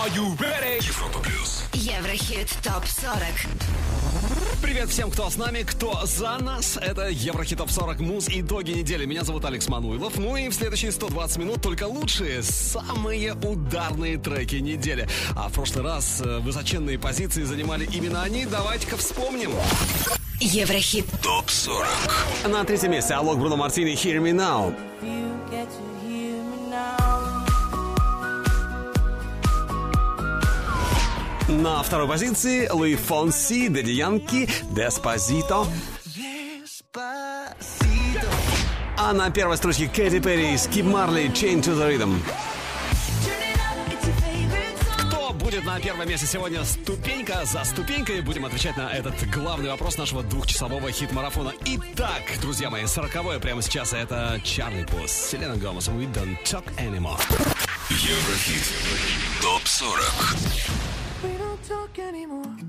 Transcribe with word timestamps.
Are 0.00 0.08
you 0.16 0.34
ready? 0.38 0.80
Европа 0.80 1.18
плюс. 1.18 1.62
Еврохит 1.74 2.48
топ 2.62 2.86
40. 2.86 3.18
Привет 4.62 4.88
всем, 4.88 5.10
кто 5.10 5.28
с 5.28 5.36
нами, 5.36 5.62
кто 5.62 6.06
за 6.06 6.38
нас. 6.38 6.78
Это 6.80 7.08
Еврохит 7.08 7.58
топ 7.58 7.70
40 7.70 8.00
Муз. 8.00 8.26
Итоги 8.30 8.70
недели. 8.70 9.04
Меня 9.04 9.24
зовут 9.24 9.44
Алекс 9.44 9.68
Мануилов. 9.68 10.16
Ну 10.16 10.36
и 10.38 10.48
в 10.48 10.54
следующие 10.54 10.90
120 10.92 11.36
минут 11.36 11.60
только 11.60 11.84
лучшие, 11.84 12.42
самые 12.42 13.34
ударные 13.34 14.16
треки 14.16 14.56
недели. 14.56 15.06
А 15.36 15.50
в 15.50 15.52
прошлый 15.52 15.84
раз 15.84 16.22
э, 16.22 16.38
высоченные 16.38 16.98
позиции 16.98 17.42
занимали 17.42 17.86
именно 17.92 18.22
они. 18.22 18.46
Давайте-ка 18.46 18.96
вспомним. 18.96 19.50
Еврохит 20.40 21.04
топ 21.22 21.50
40. 21.50 21.86
На 22.48 22.64
третьем 22.64 22.92
месте 22.92 23.12
Алок 23.12 23.38
Бруно 23.38 23.58
Мартини 23.58 23.92
Hear 23.92 24.16
Me 24.22 24.32
Now. 24.32 24.74
На 31.50 31.82
второй 31.82 32.06
позиции 32.06 32.68
Луи 32.68 32.94
Фонси, 32.94 33.66
Дэдди 33.66 33.90
Янки, 33.90 34.48
Деспозито. 34.70 35.66
А 38.96 39.12
на 39.12 39.30
первой 39.30 39.56
строчке 39.56 39.88
Кэти 39.88 40.20
Перри, 40.20 40.56
Скип 40.56 40.84
Марли, 40.84 41.26
Chain 41.30 41.60
to 41.60 41.74
the 41.74 41.90
Rhythm. 41.90 42.20
Кто 44.96 45.32
будет 45.32 45.64
на 45.64 45.80
первом 45.80 46.08
месте 46.08 46.26
сегодня 46.26 46.64
ступенька 46.64 47.44
за 47.44 47.64
ступенькой? 47.64 48.20
Будем 48.20 48.44
отвечать 48.44 48.76
на 48.76 48.88
этот 48.92 49.28
главный 49.30 49.70
вопрос 49.70 49.98
нашего 49.98 50.22
двухчасового 50.22 50.92
хит-марафона. 50.92 51.52
Итак, 51.64 52.22
друзья 52.40 52.70
мои, 52.70 52.86
сороковое 52.86 53.40
прямо 53.40 53.60
сейчас 53.60 53.92
это 53.92 54.40
Чарли 54.44 54.84
Пус, 54.84 55.10
Селена 55.10 55.56
Гомес, 55.56 55.88
We 55.88 56.06
Don't 56.12 56.36
Talk 56.44 56.64
Anymore. 56.76 57.20
Еврохит. 57.90 58.62
Топ 59.42 59.66
40. 59.66 60.89
talk 61.62 61.98
anymore. 61.98 62.59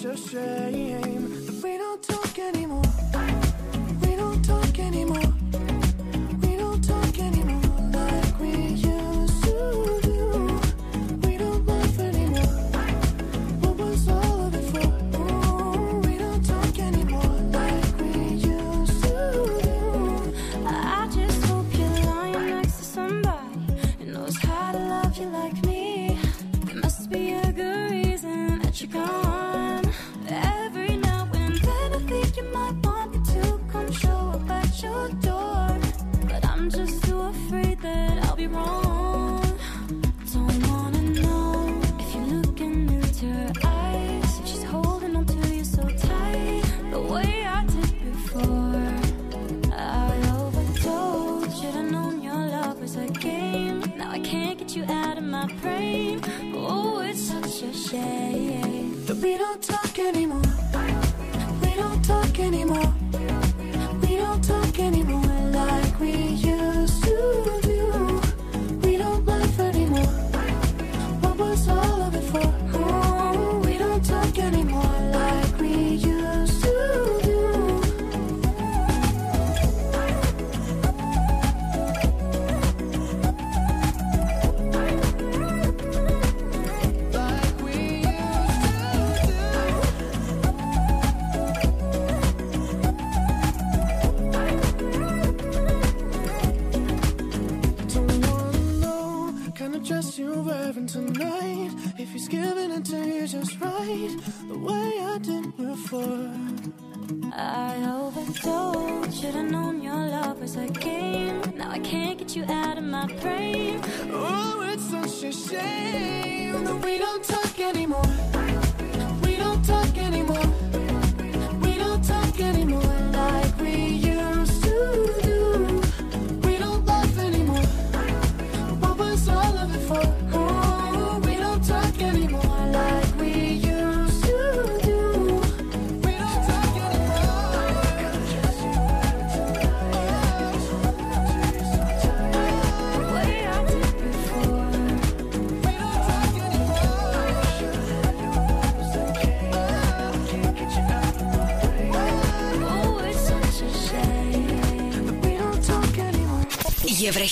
Just 0.00 0.30
shame. 0.30 1.19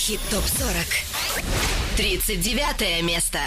Еврохит 0.09 0.21
ТОП-40. 0.31 1.95
39 1.95 3.03
место. 3.03 3.39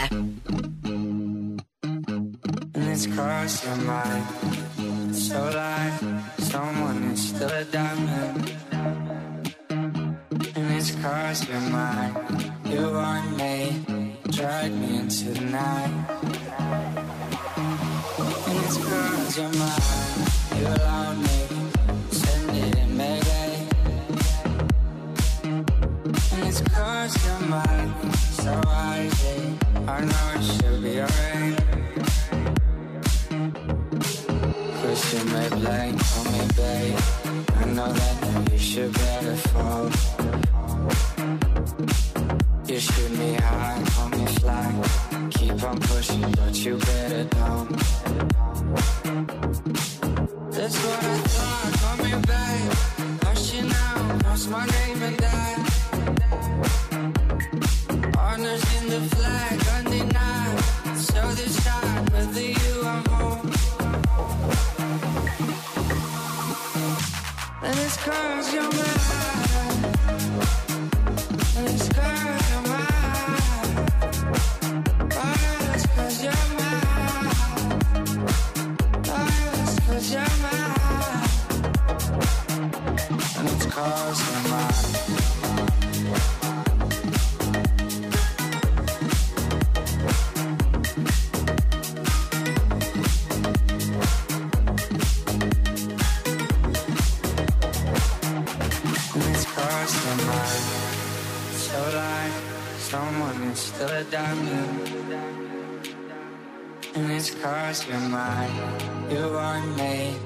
Cause 107.93 108.01
you're 108.01 108.11
mine. 108.11 109.11
You 109.11 109.33
want 109.33 109.77
me, 109.77 110.17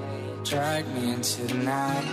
drag 0.44 0.86
me 0.94 1.12
into 1.12 1.42
the 1.46 1.54
night. 1.54 2.04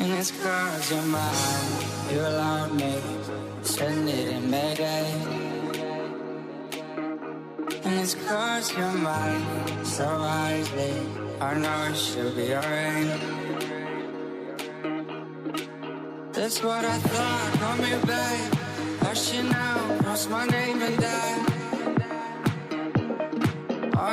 And 0.00 0.12
it's 0.12 0.30
cause 0.42 0.90
you're 0.90 1.02
mine. 1.02 1.70
You 2.10 2.20
allowed 2.20 2.74
me, 2.74 3.00
send 3.62 4.08
it 4.08 4.28
in 4.28 4.50
Mayday. 4.50 5.12
And 7.84 8.00
it's 8.00 8.14
cause 8.14 8.76
you're 8.76 8.92
mine. 8.92 9.84
So 9.84 10.04
wisely, 10.04 10.94
I 11.40 11.54
know 11.54 11.88
it 11.90 11.96
should 11.96 12.36
be 12.36 12.54
alright. 12.54 13.20
That's 16.32 16.62
what 16.62 16.84
I 16.84 16.98
thought, 16.98 17.52
call 17.60 17.76
me 17.76 17.90
babe. 18.06 18.54
Hush 19.00 19.34
you 19.34 19.42
now, 19.44 19.98
cross 20.02 20.28
my 20.28 20.46
name 20.46 20.82
and 20.82 20.98
die. 20.98 21.55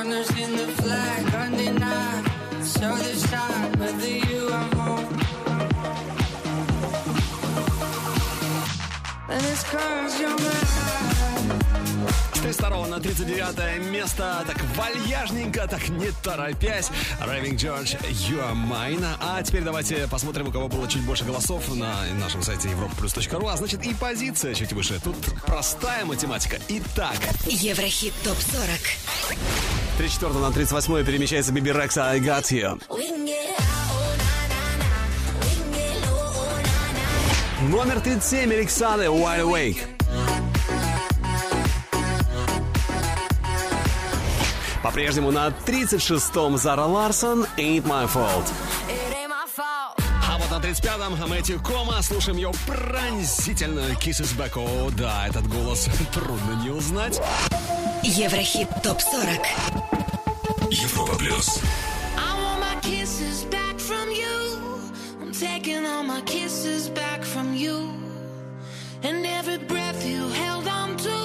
Honors 0.05 0.29
in 0.31 0.51
the 0.57 0.67
flag, 0.81 1.33
undenied. 1.33 2.25
So 2.61 2.93
this 2.97 3.23
time, 3.31 3.71
whether 3.79 4.09
you 4.09 4.49
are 4.49 4.75
home. 4.75 5.07
And 9.29 9.45
it's 9.45 9.63
cause 9.63 10.19
you're 10.19 10.37
mine. 10.37 11.13
С 12.33 12.39
32 12.39 12.87
на 12.87 12.99
39 12.99 13.91
место, 13.91 14.43
так 14.45 14.57
вальяжненько, 14.75 15.67
так 15.69 15.87
не 15.87 16.11
торопясь. 16.21 16.89
Raving 17.21 17.55
George, 17.55 17.97
You 18.27 18.43
Are 18.43 18.53
Mine. 18.53 19.05
А 19.21 19.41
теперь 19.41 19.63
давайте 19.63 20.09
посмотрим, 20.09 20.49
у 20.49 20.51
кого 20.51 20.67
было 20.67 20.85
чуть 20.89 21.03
больше 21.03 21.23
голосов 21.23 21.73
на 21.73 22.03
нашем 22.19 22.43
сайте 22.43 22.67
europaplus.ru, 22.67 23.49
а 23.49 23.55
значит 23.55 23.85
и 23.85 23.93
позиция 23.93 24.53
чуть 24.53 24.73
выше. 24.73 24.99
Тут 25.01 25.15
простая 25.45 26.03
математика. 26.03 26.57
Итак, 26.67 27.15
Еврохит 27.45 28.13
ТОП-40. 28.25 29.82
34 29.97 30.39
на 30.39 30.51
38 30.51 31.05
перемещается 31.05 31.51
Биби 31.51 31.71
Рекса 31.71 32.09
I 32.09 32.19
Got 32.19 32.51
You. 32.51 32.81
Номер 37.69 37.99
37 37.99 38.51
Александры 38.51 39.07
Wide 39.07 39.43
Awake. 39.43 39.77
По-прежнему 44.81 45.31
на 45.31 45.47
36-м 45.47 46.57
Зара 46.57 46.85
Ларсон 46.85 47.45
Ain't 47.57 47.83
My 47.83 48.11
Fault. 48.11 48.51
А 50.27 50.37
вот 50.39 50.49
на 50.49 50.65
35-м 50.65 51.29
Мэтью 51.29 51.61
Кома 51.61 52.01
слушаем 52.01 52.37
ее 52.37 52.51
пронзительную 52.65 53.93
Kisses 53.93 54.35
Back. 54.35 54.59
О, 54.59 54.89
да, 54.89 55.27
этот 55.27 55.47
голос 55.47 55.87
трудно 56.11 56.63
не 56.63 56.71
узнать. 56.71 57.21
Еврохит 58.02 58.68
ТОП-40. 58.82 59.46
Европа 60.70 61.16
плюс. 61.16 61.60
I 62.16 62.34
want 62.40 62.60
my 62.60 62.80
kisses 62.82 63.44
back 63.44 63.78
from 63.78 64.10
you. 64.10 64.90
I'm 65.20 65.32
taking 65.32 65.84
all 65.86 66.02
my 66.02 66.20
kisses 66.22 66.88
back 66.88 67.22
from 67.22 67.54
you. 67.54 67.92
And 69.02 69.24
every 69.26 69.58
breath 69.58 70.04
you 70.06 70.28
held 70.28 70.66
on 70.68 70.96
to. 70.98 71.18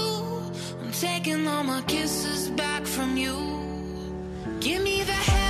I'm 0.81 0.92
taking 0.92 1.48
all 1.48 1.64
my 1.64 1.81
kisses 1.88 2.50
back 2.50 2.86
from 2.86 3.18
you. 3.18 3.38
Give 4.60 4.81
me 4.81 5.04
the 5.04 5.12
hellos 5.12 5.47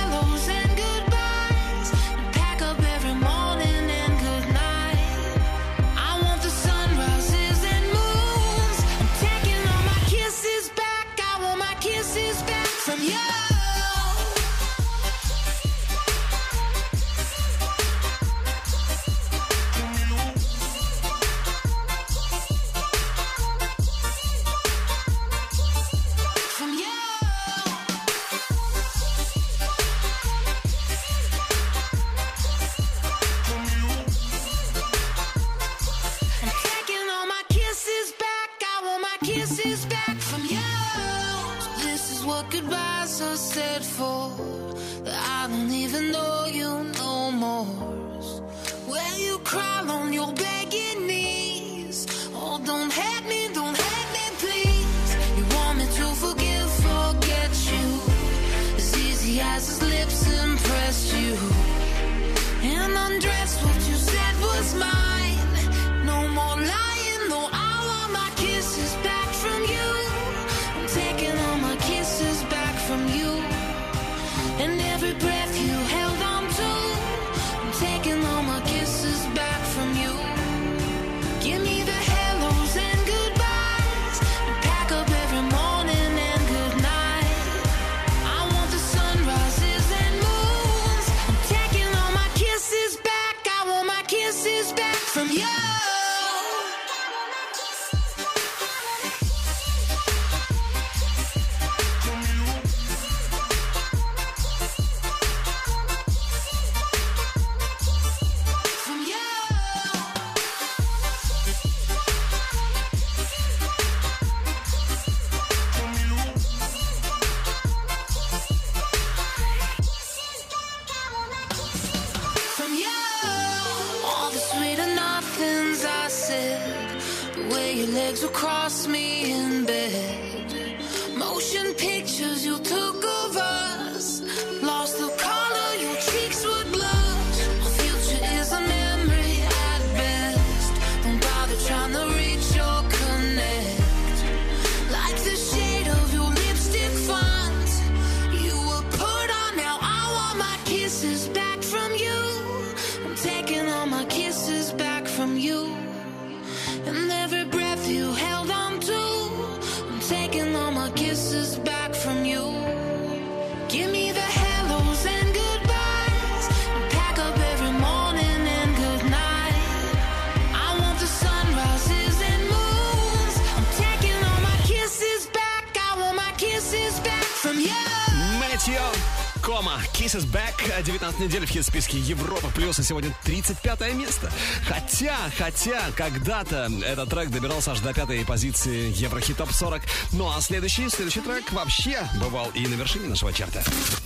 неделе 181.29 181.45
в 181.45 181.51
хит-списке 181.51 181.99
Европа 181.99 182.47
плюс, 182.55 182.79
и 182.79 182.83
сегодня 182.83 183.15
35 183.23 183.93
место. 183.93 184.31
Хотя, 184.67 185.15
хотя, 185.37 185.79
когда-то 185.95 186.71
этот 186.83 187.09
трек 187.09 187.29
добирался 187.29 187.71
аж 187.71 187.81
до 187.81 187.93
пятой 187.93 188.25
позиции 188.25 188.91
Еврохит 188.95 189.37
Топ 189.37 189.51
40. 189.51 189.83
Ну 190.13 190.27
а 190.27 190.41
следующий, 190.41 190.89
следующий 190.89 191.21
трек 191.21 191.51
вообще 191.51 191.99
бывал 192.19 192.49
и 192.55 192.65
на 192.65 192.73
вершине 192.73 193.09
нашего 193.09 193.31
чарта. 193.31 193.63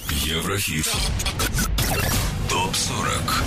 Еврохит. 0.10 0.86
Топ 2.50 2.76
40. 2.76 3.44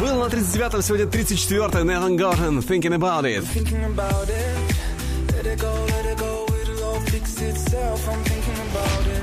Был 0.00 0.24
на 0.24 0.28
39-м, 0.28 0.80
сегодня 0.82 1.04
34-й 1.04 1.84
Нэтан 1.84 2.16
Гордон. 2.16 2.58
Thinking 2.60 2.94
about 2.94 3.24
it. 3.24 3.44
Thinking 3.44 3.84
about 3.84 4.30
it. 4.30 5.34
Let 5.34 5.46
it 5.46 5.60
go, 5.60 5.86
let 5.90 6.06
it 6.06 6.18
go. 6.18 6.46
It'll 6.62 6.84
all 6.84 7.00
fix 7.00 7.42
itself. 7.42 8.08
I'm 8.08 8.24
thinking 8.24 8.47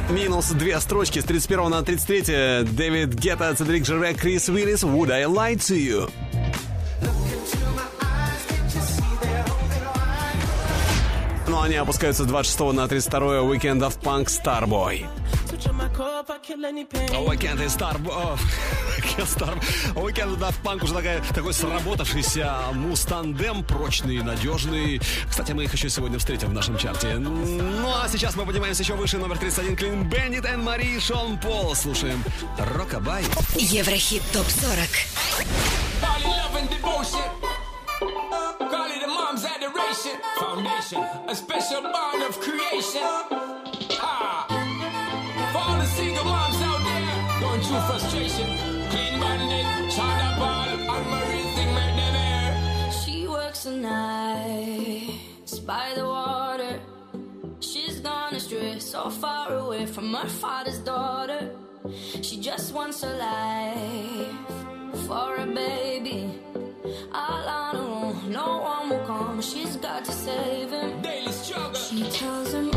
Минус 0.09 0.51
две 0.51 0.79
строчки 0.79 1.19
с 1.19 1.23
31 1.23 1.69
на 1.69 1.81
33. 1.81 2.63
Дэвид 2.63 3.15
Гетта, 3.15 3.55
Цедрик 3.55 3.85
Жерве, 3.85 4.13
Крис 4.13 4.49
Уиллис, 4.49 4.83
Would 4.83 5.11
I 5.11 5.23
Lie 5.23 5.55
to 5.55 5.75
You? 5.75 6.11
Ну, 11.47 11.61
они 11.61 11.75
опускаются 11.75 12.23
с 12.23 12.27
26 12.27 12.73
на 12.73 12.87
32 12.87 13.19
Weekend 13.41 13.79
of 13.79 13.99
Punk 14.01 14.27
Starboy. 14.27 15.05
Oh, 17.13 17.29
I 17.29 17.37
can't, 17.37 17.59
Starboy 17.69 18.37
оркестром. 19.15 19.59
Уикенда 19.95 20.47
Daft 20.47 20.61
Punk 20.63 20.83
уже 20.83 20.93
такая, 20.93 21.21
такой 21.33 21.53
сработавшийся 21.53 22.53
мустандем, 22.73 23.63
прочный 23.63 24.17
и 24.17 24.21
надежный. 24.21 25.01
Кстати, 25.29 25.53
мы 25.53 25.63
их 25.63 25.73
еще 25.73 25.89
сегодня 25.89 26.19
встретим 26.19 26.49
в 26.49 26.53
нашем 26.53 26.77
чарте. 26.77 27.15
Ну 27.15 27.89
а 27.93 28.07
сейчас 28.09 28.35
мы 28.35 28.45
поднимаемся 28.45 28.83
еще 28.83 28.95
выше, 28.95 29.17
номер 29.17 29.37
31, 29.37 29.75
Клин 29.75 30.09
Бендит, 30.09 30.45
Энн 30.45 30.63
Мари, 30.63 30.99
Шон 30.99 31.37
Пол. 31.37 31.75
Слушаем 31.75 32.23
Рокабай. 32.57 33.23
Еврохит 33.55 34.23
ТОП-40. 34.33 34.89
Foundation, 40.37 41.01
a 41.27 41.35
special 41.35 41.81
bond 41.81 42.23
of 42.23 42.39
creation. 42.41 43.01
Ah. 44.01 44.45
For 45.51 45.59
all 45.59 45.77
the 45.77 45.85
single 45.85 46.25
moms 46.25 46.61
out 46.61 46.81
there 46.83 47.39
going 47.39 47.61
through 47.61 47.79
frustration. 47.87 48.74
Shonda 49.95 50.37
Paul 50.37 50.67
and 50.73 50.85
Marie 50.85 51.47
sing 51.55 51.73
make 51.73 51.95
them 51.95 52.15
air. 52.15 52.91
She 52.91 53.27
works 53.27 53.63
the 53.63 53.71
night 53.71 55.19
by 55.65 55.93
the 55.95 56.05
water. 56.05 56.79
She's 57.61 58.01
gone 58.01 58.35
astray, 58.35 58.79
so 58.79 59.09
far 59.09 59.53
away 59.53 59.85
from 59.85 60.13
her 60.13 60.27
father's 60.27 60.79
daughter. 60.79 61.51
She 62.21 62.41
just 62.41 62.73
wants 62.73 63.03
her 63.03 63.17
life 63.17 65.07
for 65.07 65.37
a 65.37 65.47
baby. 65.47 66.41
All 67.13 67.47
on 67.47 67.75
her 67.75 67.81
own, 67.81 68.31
no 68.31 68.49
one 68.71 68.89
will 68.89 69.05
come. 69.05 69.41
She's 69.41 69.77
got 69.77 70.03
to 70.03 70.11
save 70.11 70.71
him. 70.71 71.01
Daily 71.01 71.31
struggle. 71.31 71.73
She 71.73 72.03
tells 72.09 72.51
him. 72.53 72.74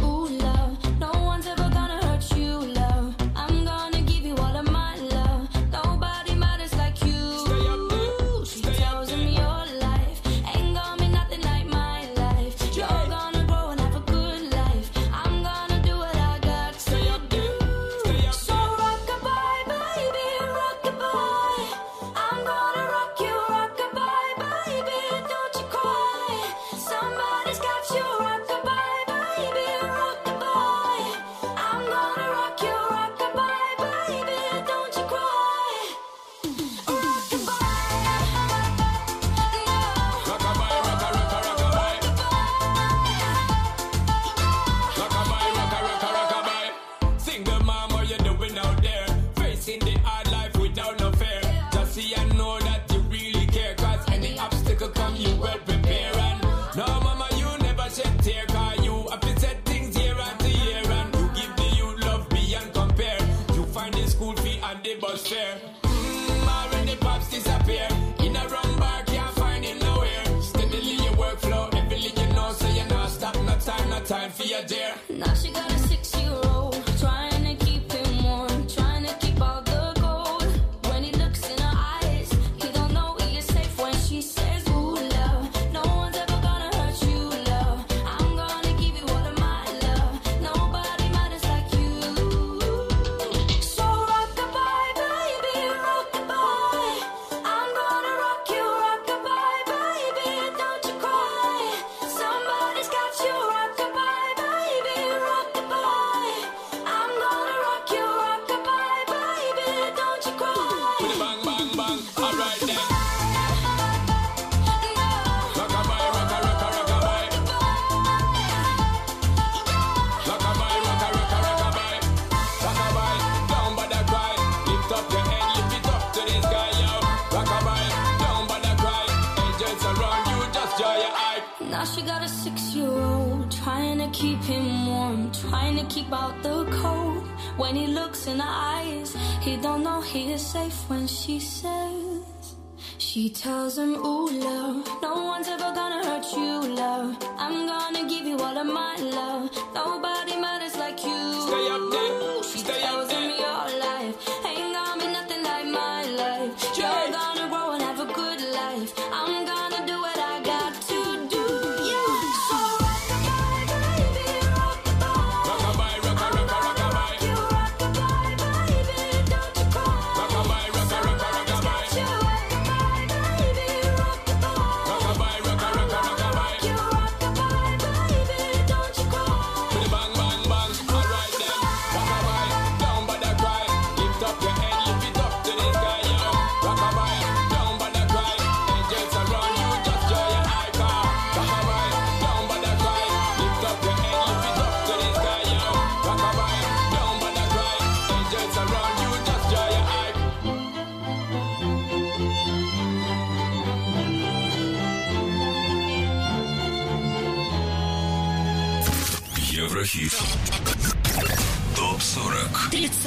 Of 148.59 148.67
my 148.67 148.97
love. 148.97 149.51
Nobody 149.73 150.18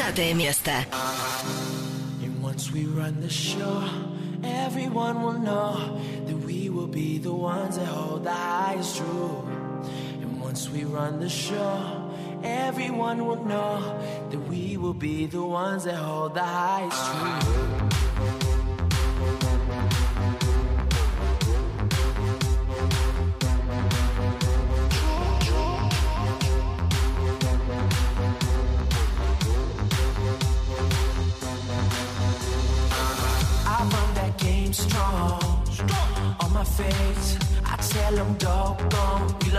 40. 0.00 0.06
30 0.06 0.34
место. 0.34 0.70
And 2.22 2.42
once 2.42 2.72
we 2.72 2.86
run 2.86 3.20
the 3.20 3.28
show, 3.28 3.82
everyone 4.42 5.22
will 5.22 5.38
know 5.38 6.00
that 6.26 6.36
we 6.36 6.70
will 6.70 6.86
be 6.86 7.18
the 7.18 7.32
ones 7.32 7.76
that 7.76 7.86
hold 7.86 8.24
the 8.24 8.32
highest 8.32 8.96
truth. 8.96 9.44
And 10.22 10.40
once 10.40 10.70
we 10.70 10.84
run 10.84 11.20
the 11.20 11.28
show, 11.28 12.10
everyone 12.42 13.26
will 13.26 13.44
know 13.44 13.80
that 14.30 14.40
we 14.48 14.78
will 14.78 14.94
be 14.94 15.26
the 15.26 15.44
ones 15.44 15.84
that 15.84 15.96
hold 15.96 16.34
the 16.34 16.42
highest 16.42 17.04
truth. 17.12 17.79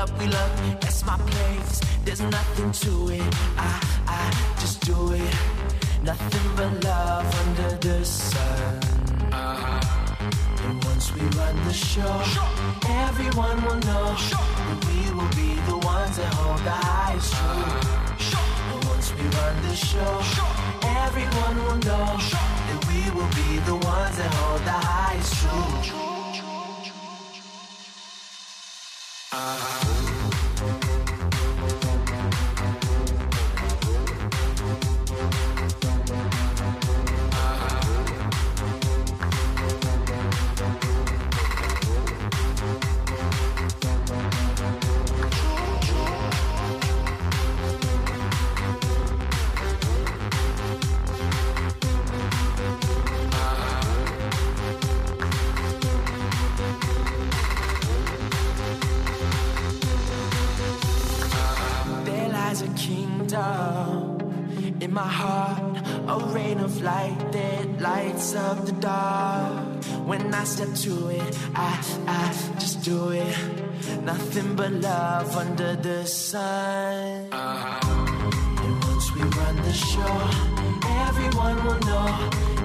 Up, 0.02 0.10
wheel 0.18 0.34
up, 0.34 0.80
that's 0.80 1.04
my 1.06 1.16
place. 1.16 1.80
There's 2.04 2.20
nothing 2.20 2.72
to 2.84 2.92
it. 3.10 3.34
I, 3.56 3.70
I 4.08 4.22
just 4.60 4.84
do 4.84 5.12
it. 5.12 5.34
Nothing 6.02 6.48
but 6.56 6.84
love 6.84 7.26
under 7.42 7.76
the 7.76 8.04
sun. 8.04 8.80
Uh-huh. 9.32 10.64
And 10.64 10.84
once 10.84 11.14
we 11.14 11.20
run 11.38 11.56
the 11.68 11.72
show, 11.72 12.14
everyone 13.06 13.62
will 13.64 13.80
know 13.90 14.06
that 14.66 14.78
we 14.88 14.98
will 15.16 15.32
be 15.40 15.50
the 15.70 15.78
ones 15.92 16.16
that 16.16 16.34
hold 16.34 16.58
the 16.70 16.78
highest 16.90 17.32
truth. 17.38 18.34
And 18.72 18.84
once 18.92 19.14
we 19.14 19.22
run 19.38 19.54
the 19.68 19.76
show, 19.76 20.14
everyone 21.04 21.56
will 21.64 21.80
know 21.88 22.06
that 22.68 22.80
we 22.90 23.00
will 23.16 23.32
be 23.40 23.50
the 23.70 23.76
ones 23.76 24.16
that 24.16 24.34
hold 24.34 24.62
the 24.62 24.78
highest 24.90 25.32
truth. 25.36 26.11
Sun. 77.02 77.28
And 78.64 78.84
once 78.84 79.14
we 79.14 79.22
run 79.22 79.56
the 79.56 79.72
show, 79.72 80.16
everyone 81.06 81.56
will 81.64 81.80
know 81.90 82.08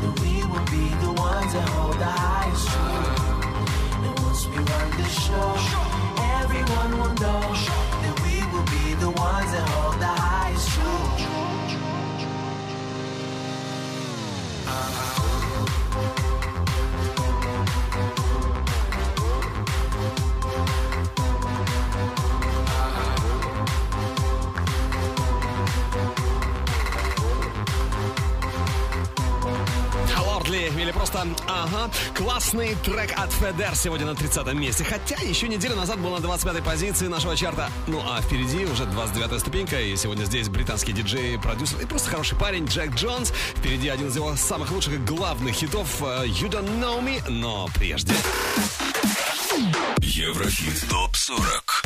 that 0.02 0.14
we 0.22 0.34
will 0.50 0.68
be 0.78 0.86
the 1.04 1.12
ones 1.14 1.54
that 1.54 1.68
hold 1.76 1.98
the 2.06 2.14
highest 2.24 2.68
truth. 2.74 4.06
And 4.06 4.20
once 4.28 4.42
we 4.48 4.58
run 4.58 4.90
the 5.02 5.10
show, 5.24 5.50
everyone 6.40 6.92
will 7.00 7.16
know 7.26 7.44
that 8.04 8.16
we 8.26 8.36
will 8.52 8.68
be 8.78 8.86
the 9.04 9.10
ones 9.10 9.52
that 9.56 9.68
hold 9.70 9.98
the 10.06 10.17
или 30.76 30.92
просто 30.92 31.28
ага. 31.48 31.90
Классный 32.16 32.76
трек 32.84 33.14
от 33.18 33.32
Федер 33.32 33.76
сегодня 33.76 34.06
на 34.06 34.16
30 34.16 34.54
месте. 34.54 34.84
Хотя 34.84 35.16
еще 35.22 35.48
неделю 35.48 35.76
назад 35.76 36.00
был 36.00 36.12
на 36.12 36.20
25 36.20 36.64
позиции 36.64 37.08
нашего 37.08 37.36
чарта. 37.36 37.70
Ну 37.88 38.02
а 38.06 38.22
впереди 38.22 38.66
уже 38.66 38.86
29 38.86 39.40
ступенька. 39.40 39.80
И 39.80 39.96
сегодня 39.96 40.26
здесь 40.26 40.50
британский 40.50 40.94
диджей, 40.94 41.40
продюсер 41.40 41.80
и 41.82 41.86
просто 41.86 42.10
хороший 42.10 42.38
парень 42.38 42.66
Джек 42.66 42.94
Джонс. 42.96 43.34
Впереди 43.56 43.90
один 43.90 44.08
из 44.08 44.16
его 44.16 44.36
самых 44.36 44.72
лучших 44.72 44.96
и 44.96 44.98
главных 44.98 45.56
хитов 45.56 46.02
э, 46.02 46.26
You 46.26 46.50
Don't 46.50 46.80
Know 46.80 47.04
Me. 47.04 47.22
Но 47.30 47.68
прежде... 47.76 48.14
Еврохит. 50.00 50.88
Топ 50.90 51.16
40. 51.16 51.84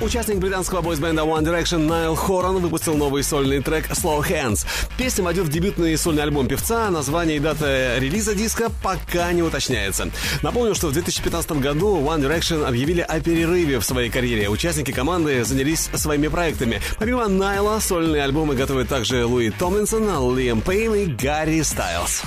Участник 0.00 0.38
британского 0.38 0.80
бойсбенда 0.80 1.22
One 1.22 1.42
Direction 1.42 1.86
Найл 1.86 2.14
Хоран 2.14 2.56
выпустил 2.56 2.96
новый 2.96 3.22
сольный 3.22 3.60
трек 3.60 3.90
Slow 3.90 4.26
Hands. 4.26 4.64
Песня 4.96 5.22
войдет 5.22 5.44
в 5.44 5.50
дебютный 5.50 5.94
сольный 5.98 6.22
альбом 6.22 6.48
певца. 6.48 6.88
Название 6.88 7.36
и 7.36 7.38
дата 7.38 7.98
релиза 7.98 8.34
диска 8.34 8.70
пока 8.82 9.30
не 9.32 9.42
уточняется. 9.42 10.10
Напомню, 10.42 10.74
что 10.74 10.88
в 10.88 10.92
2015 10.92 11.52
году 11.52 11.98
One 11.98 12.22
Direction 12.22 12.64
объявили 12.64 13.02
о 13.02 13.20
перерыве 13.20 13.78
в 13.78 13.84
своей 13.84 14.08
карьере. 14.08 14.48
Участники 14.48 14.90
команды 14.90 15.44
занялись 15.44 15.90
своими 15.94 16.28
проектами. 16.28 16.80
Помимо 16.98 17.28
Найла, 17.28 17.78
сольные 17.78 18.24
альбомы 18.24 18.54
готовят 18.54 18.88
также 18.88 19.26
Луи 19.26 19.50
Томлинсон, 19.50 20.34
Лиам 20.34 20.62
Пейн 20.62 20.94
и 20.94 21.06
Гарри 21.06 21.60
Стайлз. 21.60 22.22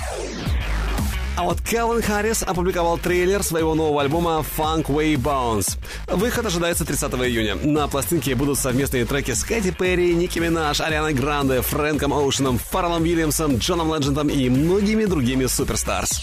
А 1.36 1.44
вот 1.44 1.62
Келвин 1.62 2.04
Харрис 2.04 2.44
опубликовал 2.44 3.00
трейлер 3.00 3.42
своего 3.42 3.74
нового 3.74 4.02
альбома 4.02 4.46
Funk 4.56 4.86
Way 4.86 5.16
Bounce. 5.16 5.78
Выход 6.08 6.46
ожидается 6.46 6.86
30 6.86 7.12
июня. 7.14 7.56
На 7.56 7.88
пластинке 7.88 8.36
будут 8.36 8.60
совместные 8.60 9.06
треки 9.06 9.32
с 9.32 9.44
Кэти 9.44 9.72
Перри, 9.72 10.14
Ники 10.14 10.38
Минаж, 10.38 10.80
Арианой 10.80 11.14
Гранде, 11.14 11.62
Фрэнком 11.62 12.14
Оушеном, 12.14 12.60
Фарреллом 12.60 13.02
Уильямсом, 13.02 13.58
Джоном 13.58 13.94
Леджендом 13.94 14.30
и 14.30 14.48
многими 14.48 15.06
другими 15.06 15.48
суперстарс. 15.48 16.22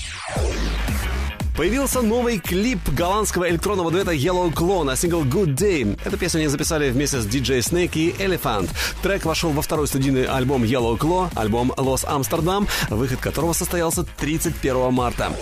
Появился 1.60 2.00
новый 2.00 2.38
клип 2.38 2.78
голландского 2.88 3.46
электронного 3.50 3.90
дуэта 3.90 4.14
Yellow 4.14 4.50
Claw 4.50 4.82
на 4.82 4.96
сингл 4.96 5.24
Good 5.24 5.56
Day. 5.56 6.00
Эту 6.06 6.16
песню 6.16 6.38
они 6.38 6.48
записали 6.48 6.88
вместе 6.88 7.20
с 7.20 7.26
DJ 7.26 7.58
Snake 7.58 7.90
и 7.96 8.12
Elephant. 8.12 8.70
Трек 9.02 9.26
вошел 9.26 9.50
во 9.50 9.60
второй 9.60 9.86
студийный 9.86 10.24
альбом 10.24 10.64
Yellow 10.64 10.96
Claw, 10.96 11.30
альбом 11.36 11.70
Los 11.72 12.06
Amsterdam, 12.08 12.66
выход 12.88 13.20
которого 13.20 13.52
состоялся 13.52 14.04
31 14.04 14.90
марта. 14.90 15.36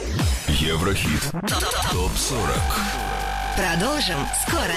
Еврохит. 0.48 1.22
Топ-40. 1.92 2.50
Продолжим 3.56 4.18
скоро. 4.42 4.74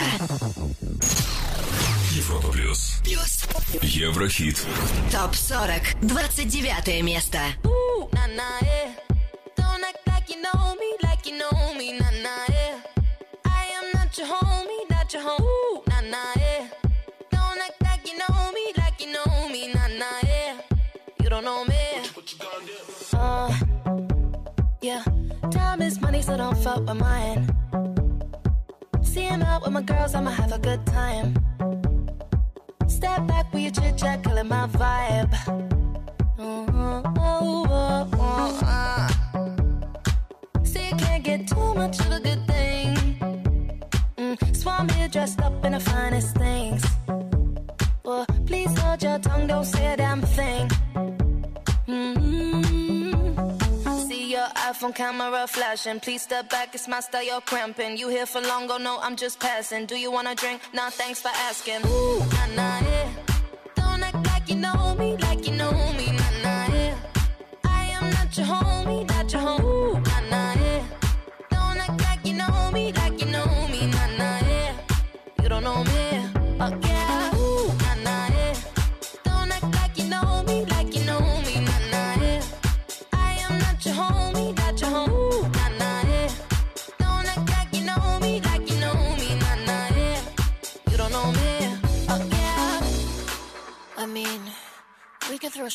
Европа 2.11 2.51
плюс. 2.51 3.01
Плюс. 3.03 3.45
Еврохит. 3.81 4.63
ТОП 5.11 5.33
40. 5.33 6.01
29 6.03 7.01
место. 7.03 7.39
Yeah. 8.61 9.10
You 10.31 10.41
know 10.41 10.75
me, 10.79 10.93
like 11.03 11.25
you 11.27 11.37
know 11.37 11.73
me, 11.77 11.99
nah, 11.99 12.09
nah, 12.23 12.45
yeah. 12.47 12.79
I 13.43 13.65
am 13.75 13.91
not 13.93 14.17
your 14.17 14.27
homie, 14.27 14.89
not 14.89 15.11
your 15.11 15.23
home. 15.23 15.81
Nah, 15.89 15.99
nah, 15.99 16.33
yeah. 16.37 16.67
Don't 17.31 17.59
act 17.59 17.83
like 17.83 18.07
you 18.09 18.17
know 18.17 18.51
me, 18.53 18.71
like 18.77 19.01
you 19.01 19.11
know 19.11 19.49
me, 19.49 19.73
nah, 19.73 19.87
nah, 19.87 20.05
yeah. 20.23 20.53
You 21.21 21.29
don't 21.29 21.43
know 21.43 21.65
me. 21.65 21.75
Uh, 23.13 23.53
yeah. 24.81 25.03
Time 25.49 25.81
is 25.81 25.99
money, 25.99 26.21
so 26.21 26.37
don't 26.37 26.57
fuck 26.59 26.79
with 26.79 26.97
mine. 26.97 27.53
See 29.03 29.27
out 29.27 29.63
with 29.63 29.73
my 29.73 29.81
girls, 29.81 30.15
I'ma 30.15 30.31
have 30.31 30.53
a 30.53 30.59
good 30.59 30.85
time. 30.85 31.33
Step 32.87 33.27
back 33.27 33.53
with 33.53 33.63
your 33.63 33.71
chit 33.71 33.97
chat, 33.97 34.23
killing 34.23 34.47
my 34.47 34.65
vibe. 34.67 35.33
Mm, 36.39 36.69
oh, 36.73 37.03
oh, 37.19 38.09
oh, 38.13 38.59
ah. 38.63 39.60
Can't 40.97 41.23
get 41.23 41.47
too 41.47 41.73
much 41.75 41.99
of 41.99 42.11
a 42.11 42.19
good 42.19 42.45
thing. 42.47 42.95
Mm, 44.17 44.55
Swam 44.55 44.89
here 44.89 45.07
dressed 45.07 45.41
up 45.41 45.63
in 45.65 45.71
the 45.73 45.79
finest 45.79 46.35
things. 46.37 46.83
Well, 48.03 48.25
please 48.45 48.77
hold 48.79 49.01
your 49.03 49.19
tongue, 49.19 49.47
don't 49.47 49.65
say 49.65 49.93
a 49.93 49.97
damn 49.97 50.21
thing. 50.21 50.67
Mm-hmm. 51.87 53.11
See 54.07 54.31
your 54.31 54.47
iPhone 54.55 54.93
camera 54.93 55.47
flashing. 55.47 55.99
Please 55.99 56.21
step 56.23 56.49
back, 56.49 56.75
it's 56.75 56.87
my 56.87 56.99
style, 56.99 57.23
you're 57.23 57.41
cramping. 57.41 57.97
You 57.97 58.09
here 58.09 58.25
for 58.25 58.41
long, 58.41 58.67
go 58.67 58.77
no, 58.77 58.99
I'm 59.01 59.15
just 59.15 59.39
passing. 59.39 59.85
Do 59.85 59.95
you 59.97 60.11
wanna 60.11 60.35
drink? 60.35 60.61
Nah, 60.73 60.89
thanks 60.89 61.21
for 61.21 61.31
asking. 61.49 61.81
Don't 63.75 64.03
act 64.03 64.25
like 64.27 64.49
you 64.49 64.55
know 64.55 64.80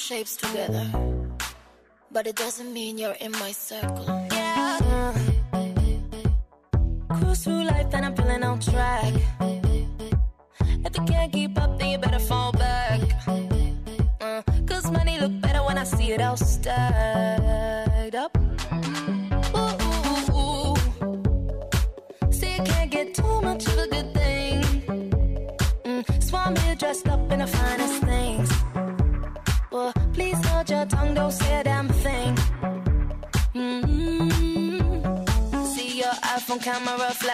shapes 0.07 0.37
together, 0.37 0.89
but 2.13 2.29
it 2.29 2.37
doesn't 2.37 2.73
mean 2.73 2.97
you're 2.97 3.19
in 3.19 3.33
my 3.33 3.51
circle. 3.51 4.07
Yeah. 4.31 5.13
Cruise 7.11 7.43
through 7.43 7.65
life 7.65 7.93
and 7.93 8.07
I'm 8.07 8.15
feeling 8.15 8.45
on 8.45 8.61
track. 8.61 9.16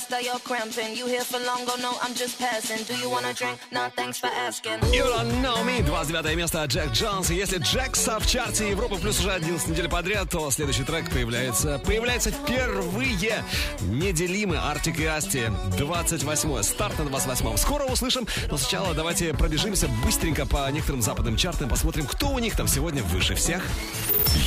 style, 0.00 0.22
you're 0.22 0.38
cramping. 0.40 0.96
You 0.96 1.06
here 1.06 1.24
for 1.24 1.38
long, 1.40 1.64
no, 1.80 1.92
I'm 2.02 2.14
just 2.14 2.38
passing. 2.38 2.84
Do 2.84 2.94
you 3.02 3.10
wanna 3.10 3.32
drink? 3.34 3.58
Nah, 3.70 3.88
thanks 3.90 4.18
for 4.18 4.28
asking. 4.28 4.78
You 4.92 5.04
don't 5.04 5.42
know 5.42 5.64
me. 5.64 5.82
29 5.82 6.36
место 6.36 6.64
Джек 6.64 6.92
Джонс. 6.92 7.30
Если 7.30 7.58
Джекса 7.58 8.18
в 8.18 8.26
чарте 8.26 8.70
Европы 8.70 8.96
плюс 8.96 9.18
уже 9.20 9.32
11 9.32 9.68
недель 9.68 9.88
подряд, 9.88 10.30
то 10.30 10.50
следующий 10.50 10.84
трек 10.84 11.10
появляется, 11.10 11.80
появляется 11.84 12.30
впервые. 12.30 13.44
Неделимы 13.80 14.56
Артик 14.56 14.98
и 15.00 15.06
Асти. 15.06 15.50
28 15.76 16.62
старт 16.62 16.98
на 16.98 17.06
28 17.06 17.56
Скоро 17.56 17.84
услышим, 17.84 18.26
но 18.50 18.58
сначала 18.58 18.94
давайте 18.94 19.34
пробежимся 19.34 19.88
быстренько 20.04 20.46
по 20.46 20.70
некоторым 20.70 21.02
западным 21.02 21.36
чартам, 21.36 21.68
посмотрим, 21.68 22.06
кто 22.06 22.28
у 22.30 22.38
них 22.38 22.56
там 22.56 22.68
сегодня 22.68 23.02
выше 23.02 23.34
всех. 23.34 23.62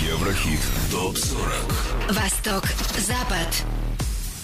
Еврохит. 0.02 0.60
Топ-40. 0.92 2.14
Восток, 2.14 2.66
Запад. 2.98 3.81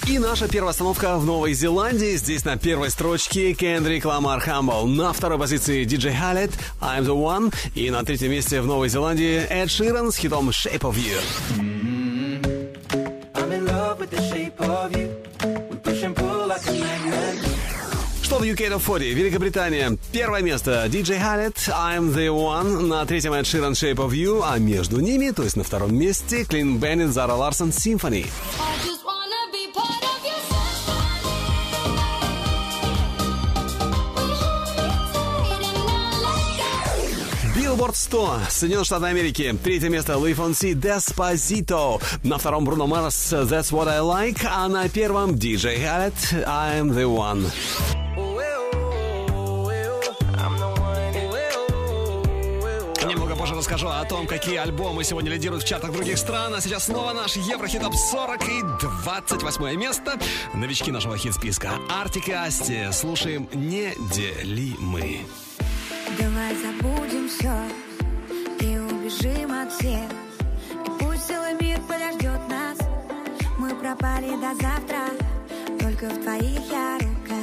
И 0.09 0.19
наша 0.19 0.47
первая 0.47 0.69
остановка 0.69 1.17
в 1.17 1.25
Новой 1.25 1.53
Зеландии. 1.53 2.15
Здесь 2.15 2.45
на 2.45 2.57
первой 2.57 2.89
строчке 2.89 3.53
Кендрик 3.53 4.05
Ламар 4.05 4.39
Хамбл. 4.39 4.87
На 4.87 5.11
второй 5.11 5.37
позиции 5.37 5.83
диджей 5.83 6.13
Халет 6.13 6.51
I'm 6.79 7.03
the 7.03 7.13
One. 7.13 7.53
И 7.75 7.89
на 7.89 8.05
третьем 8.05 8.31
месте 8.31 8.61
в 8.61 8.67
Новой 8.67 8.87
Зеландии 8.87 9.45
Эд 9.49 9.69
Ширан 9.69 10.13
с 10.13 10.15
хитом 10.15 10.49
Shape 10.49 10.83
of 10.83 10.95
You. 10.95 11.19
I'm 13.33 13.51
in 13.51 13.67
love 13.67 13.99
with 13.99 14.09
the 14.09 14.21
shape 14.29 14.57
of 14.59 14.95
you. 14.95 15.09
We 15.69 15.77
push 15.83 16.01
and 16.03 16.15
pull 16.15 16.47
like 16.47 16.65
a 16.67 16.71
magnet. 16.71 17.43
Что 18.23 18.37
в 18.37 18.43
UK 18.43 18.69
Top 18.69 18.81
40? 18.81 19.13
Великобритания. 19.13 19.97
Первое 20.13 20.41
место 20.41 20.85
диджей 20.87 21.19
Халет 21.19 21.57
I'm 21.67 22.15
the 22.15 22.29
One. 22.29 22.85
На 22.85 23.05
третьем 23.05 23.33
Эд 23.33 23.45
Ширан 23.45 23.73
Shape 23.73 23.97
of 23.97 24.11
You. 24.11 24.41
А 24.45 24.57
между 24.57 25.01
ними, 25.01 25.31
то 25.31 25.43
есть 25.43 25.57
на 25.57 25.65
втором 25.65 25.93
месте, 25.93 26.45
Клин 26.45 26.77
Беннет, 26.77 27.11
Зара 27.11 27.33
Ларсон 27.33 27.71
Symphony. 27.71 28.25
I 28.59 28.96
Billboard 37.77 37.95
100, 37.95 38.39
Соединенные 38.49 38.85
Штаты 38.85 39.05
Америки. 39.05 39.55
Третье 39.63 39.89
место 39.89 40.17
Luis 40.17 40.33
Fonsi 40.33 40.73
Despacito. 40.73 42.01
На 42.23 42.39
втором 42.39 42.65
Bruno 42.65 42.88
Mars 42.88 43.31
That's 43.31 43.71
What 43.71 43.87
I 43.87 43.99
Like. 43.99 44.47
А 44.49 44.67
на 44.67 44.89
первом 44.89 45.35
DJ 45.35 45.77
Khaled 45.83 46.13
I'm 46.47 46.89
the 46.89 47.05
One. 47.05 47.45
Немного 53.07 53.35
позже 53.35 53.53
расскажу 53.53 53.89
о 53.89 54.03
том, 54.05 54.25
какие 54.25 54.55
альбомы 54.55 55.03
сегодня 55.03 55.29
лидируют 55.29 55.63
в 55.63 55.67
чартах 55.67 55.91
других 55.91 56.17
стран. 56.17 56.55
А 56.55 56.61
сейчас 56.61 56.85
снова 56.85 57.13
наш 57.13 57.35
Еврохит 57.35 57.83
Топ 57.83 57.93
40 57.93 58.43
и 58.49 58.61
28 59.03 59.75
место. 59.75 60.19
Новички 60.55 60.91
нашего 60.91 61.15
хит-списка. 61.15 61.73
Артик 61.91 62.29
и 62.29 62.31
Асти. 62.31 62.91
Слушаем 62.91 63.47
«Неделимы». 63.53 65.19
Давай 66.17 66.55
забудем 66.55 66.96
все 67.27 67.53
и 68.61 68.77
убежим 68.77 69.51
от 69.51 69.71
всех. 69.73 70.09
И 70.85 70.89
пусть 70.99 71.27
целый 71.27 71.53
мир 71.59 71.79
подождет 71.81 72.39
нас. 72.49 72.77
Мы 73.57 73.69
пропали 73.75 74.29
до 74.29 74.55
завтра, 74.55 74.99
только 75.79 76.05
в 76.05 76.23
твоих 76.23 76.59
я 76.71 76.97
рука. 76.99 77.41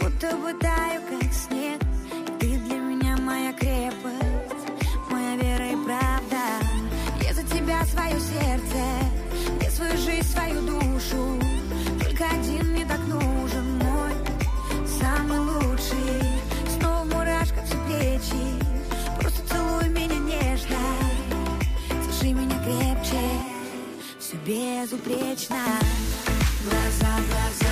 Будто 0.00 0.36
бы 0.36 0.52
таю, 0.54 1.00
как 1.08 1.32
снег. 1.32 1.80
И 2.26 2.40
ты 2.40 2.58
для 2.58 2.76
меня 2.76 3.16
моя 3.16 3.52
крепость, 3.52 4.68
моя 5.10 5.36
вера 5.36 5.68
и 5.68 5.76
правда. 5.84 6.42
Я 7.22 7.34
за 7.34 7.42
тебя 7.44 7.84
свое 7.86 8.20
сердце, 8.20 8.84
я 9.62 9.70
свою 9.70 9.96
жизнь, 9.96 10.28
свою 10.28 10.60
душу. 10.66 10.87
Крепче, 22.68 23.20
все 24.18 24.36
безупречно. 24.44 25.56
Глаза, 26.64 27.16
глаза, 27.30 27.67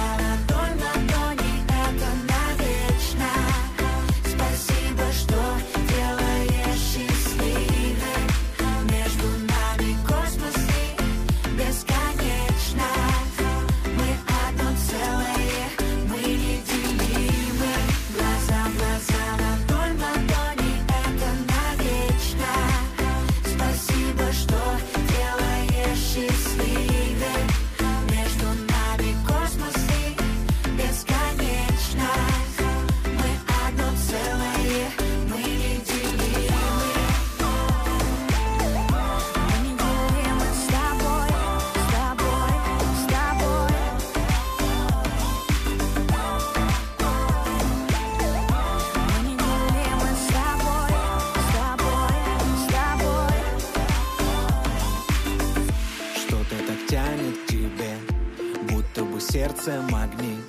сердце 59.66 59.82
магнит. 59.90 60.44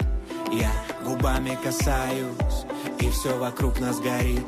Я 0.51 0.71
губами 1.03 1.57
касаюсь, 1.63 2.65
и 2.99 3.09
все 3.09 3.37
вокруг 3.37 3.79
нас 3.79 3.99
горит. 3.99 4.45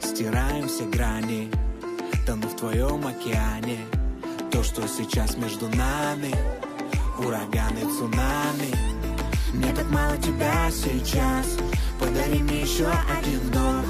Стираем 0.00 0.68
все 0.68 0.84
грани, 0.84 1.50
тону 2.26 2.46
в 2.48 2.56
твоем 2.56 3.06
океане. 3.06 3.80
То, 4.52 4.62
что 4.62 4.86
сейчас 4.86 5.36
между 5.36 5.68
нами, 5.68 6.34
ураганы, 7.18 7.80
цунами. 7.98 8.72
Мне 9.52 9.74
так 9.74 9.90
мало 9.90 10.16
тебя 10.18 10.70
сейчас, 10.70 11.56
подари 11.98 12.38
мне 12.42 12.62
еще 12.62 12.86
один 12.86 13.40
вдох. 13.40 13.84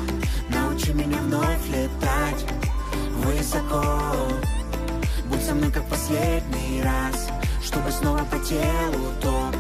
Научи 0.49 0.93
меня 0.93 1.19
вновь 1.19 1.67
летать 1.69 2.47
высоко. 3.25 3.85
Будь 5.27 5.43
со 5.43 5.55
мной 5.55 5.71
как 5.71 5.87
последний 5.89 6.83
раз 6.83 7.40
Чтобы 7.71 7.93
снова 7.93 8.25
по 8.25 8.37
телу 8.41 9.13
ток. 9.23 9.55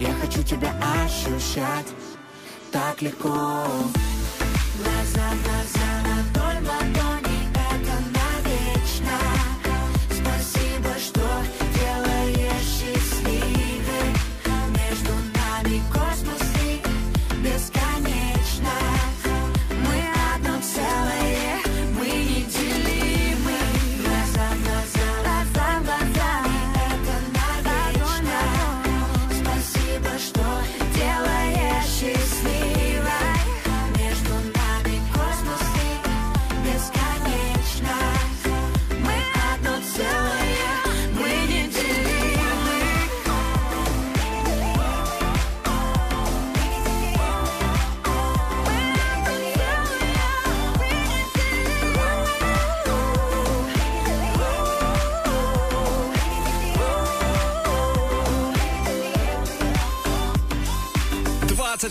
Я 0.00 0.12
хочу 0.14 0.42
тебя 0.42 0.74
ощущать 1.04 1.86
Так 2.72 3.00
легко. 3.02 3.28
Глаза, 4.78 5.28
глаза, 5.44 5.81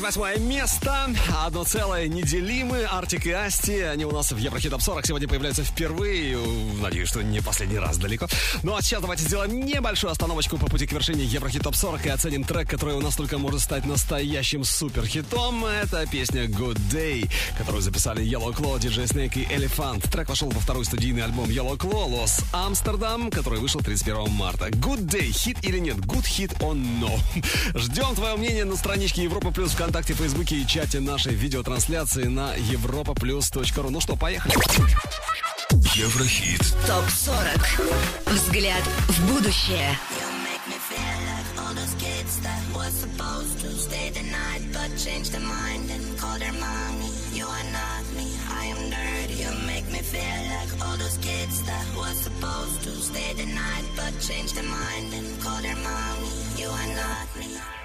28 0.01 0.43
место. 0.47 1.09
Одно 1.45 1.63
целое 1.63 2.07
неделимы. 2.07 2.85
Артик 2.85 3.27
и 3.27 3.31
Асти. 3.31 3.81
Они 3.81 4.03
у 4.03 4.11
нас 4.11 4.31
в 4.31 4.37
Еврохит 4.37 4.73
40 4.75 5.05
сегодня 5.05 5.27
появляются 5.27 5.63
впервые. 5.63 6.39
Надеюсь, 6.81 7.07
что 7.07 7.21
не 7.21 7.39
последний 7.39 7.77
раз 7.77 7.99
далеко. 7.99 8.25
Ну 8.63 8.75
а 8.75 8.81
сейчас 8.81 9.01
давайте 9.01 9.25
сделаем 9.25 9.63
небольшую 9.63 10.09
остановочку 10.09 10.57
по 10.57 10.65
пути 10.65 10.87
к 10.87 10.91
вершине 10.91 11.23
Еврохит 11.23 11.61
Топ 11.61 11.75
40 11.75 12.03
и 12.07 12.09
оценим 12.09 12.43
трек, 12.43 12.67
который 12.67 12.95
у 12.95 12.99
нас 12.99 13.15
только 13.15 13.37
может 13.37 13.61
стать 13.61 13.85
настоящим 13.85 14.63
суперхитом. 14.63 15.65
Это 15.65 16.07
песня 16.07 16.45
Good 16.45 16.79
Day, 16.91 17.29
которую 17.55 17.83
записали 17.83 18.25
Yellow 18.25 18.55
Claw, 18.55 18.79
DJ 18.79 19.03
Snake 19.05 19.39
и 19.39 19.45
Elephant. 19.55 20.09
Трек 20.09 20.29
вошел 20.29 20.49
во 20.49 20.59
второй 20.59 20.83
студийный 20.83 21.25
альбом 21.25 21.45
Yellow 21.45 21.77
Claw 21.77 22.09
Лос 22.09 22.41
Амстердам, 22.53 23.29
который 23.29 23.59
вышел 23.59 23.81
31 23.81 24.31
марта. 24.31 24.69
Good 24.69 25.01
Day, 25.01 25.31
хит 25.31 25.59
или 25.61 25.77
нет? 25.77 25.97
Good 25.97 26.23
hit 26.23 26.57
он 26.63 26.79
no. 26.99 27.19
Ждем 27.75 28.15
твое 28.15 28.35
мнение 28.35 28.65
на 28.65 28.75
страничке 28.75 29.21
Европа 29.21 29.51
Плюс 29.51 29.73
в 29.73 29.77
канале 29.77 29.90
ВКонтакте, 29.91 30.13
Фейсбуке 30.13 30.55
и 30.55 30.65
чате 30.65 31.01
нашей 31.01 31.33
видеотрансляции 31.33 32.23
на 32.23 32.55
europaplus.ru. 32.55 33.89
Ну 33.89 33.99
что, 33.99 34.15
поехали. 34.15 34.53
Еврохит. 35.95 36.61
ТОП 36.87 37.09
40. 37.09 37.81
Взгляд 38.27 38.83
в 39.09 39.27
будущее. 39.27 39.97
All 41.57 41.75
those 41.75 41.95
kids 41.95 42.39
that 42.41 42.61
was 42.73 42.93
supposed 42.93 43.59
to 43.59 43.69
stay 43.75 44.09
the 44.11 44.23
night 44.23 44.63
but 44.73 44.91
changed 44.97 45.31
their 45.31 45.41
mind 45.41 45.89
and 45.89 46.03
called 46.19 46.39
their 46.39 46.53
mommy. 46.53 47.11
You 47.33 47.45
are 47.45 47.67
not 47.71 48.03
me, 48.15 48.27
I 48.61 48.65
am 48.73 48.89
dirty. 48.89 49.43
You 49.43 49.51
make 49.67 49.87
me 49.91 49.99
feel 49.99 50.41
like 50.55 50.71
all 50.85 50.97
those 50.97 51.17
kids 51.17 51.63
that 51.63 51.85
was 51.95 52.15
supposed 52.27 52.83
to 52.83 52.91
stay 52.91 53.33
the 53.35 53.45
night 53.45 53.85
but 53.95 54.13
changed 54.19 54.55
their 54.55 54.67
mind 54.67 55.13
and 55.13 55.27
called 55.41 55.63
their 55.63 55.75
mommy. 55.75 56.31
You 56.57 56.67
are 56.67 56.89
not 56.95 57.27
me. 57.39 57.80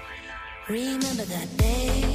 Remember 0.69 1.23
that 1.23 1.47
day 1.55 2.13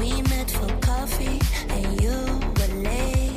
we 0.00 0.22
met 0.22 0.50
for 0.50 0.66
coffee 0.80 1.38
and 1.68 2.00
you 2.00 2.10
were 2.56 2.82
late. 2.82 3.29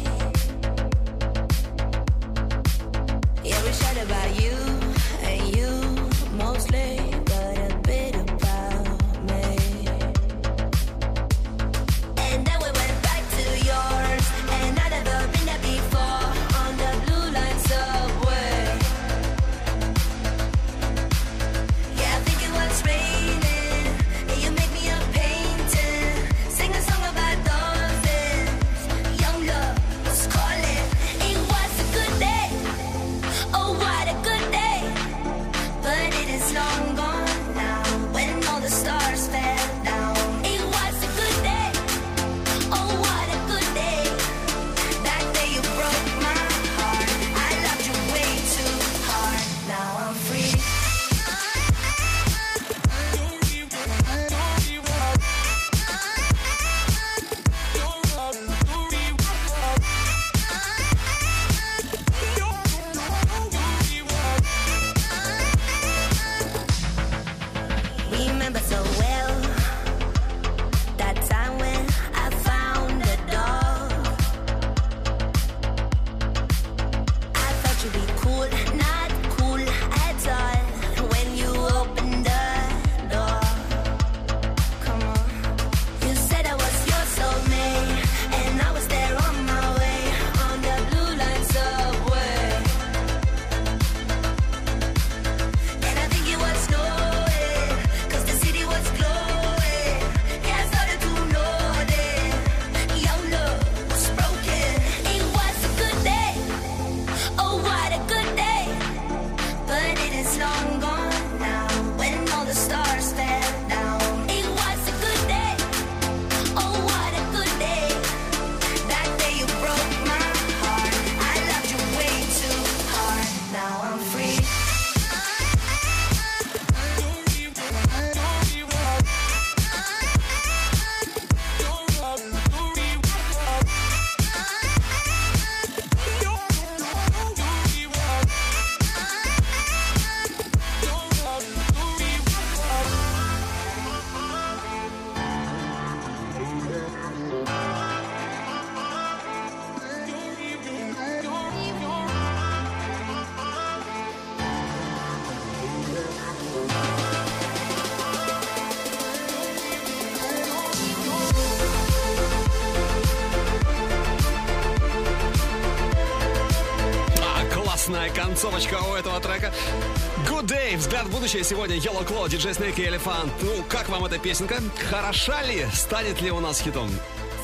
Будущее 171.34 171.44
сегодня. 171.44 171.78
Yellow 171.78 172.08
Claw, 172.08 172.30
диджей 172.30 172.52
Snake 172.52 172.80
и 172.80 172.86
Elephant. 172.86 173.32
Ну, 173.42 173.64
как 173.68 173.90
вам 173.90 174.06
эта 174.06 174.20
песенка? 174.20 174.62
Хороша 174.90 175.42
ли? 175.44 175.66
Станет 175.74 176.22
ли 176.22 176.30
у 176.30 176.40
нас 176.40 176.62
хитом? 176.62 176.90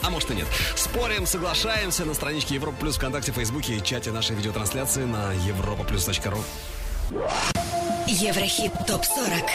А 0.03 0.09
может 0.11 0.29
и 0.29 0.35
нет. 0.35 0.47
Спорим, 0.75 1.25
соглашаемся 1.25 2.05
на 2.05 2.13
страничке 2.13 2.55
Европа 2.55 2.77
Плюс 2.79 2.97
ВКонтакте, 2.97 3.31
Фейсбуке 3.31 3.77
и 3.77 3.83
чате 3.83 4.11
нашей 4.11 4.35
видеотрансляции 4.35 5.05
на 5.05 5.33
europaplus.ru. 5.33 6.39
Еврохит 8.07 8.73
ТОП-40. 8.85 9.49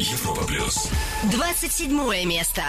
Европа 0.00 0.44
плюс. 0.44 0.88
27 1.30 2.24
место. 2.26 2.62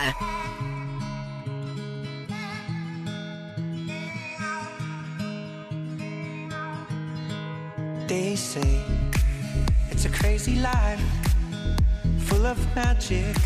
Magic, 13.10 13.38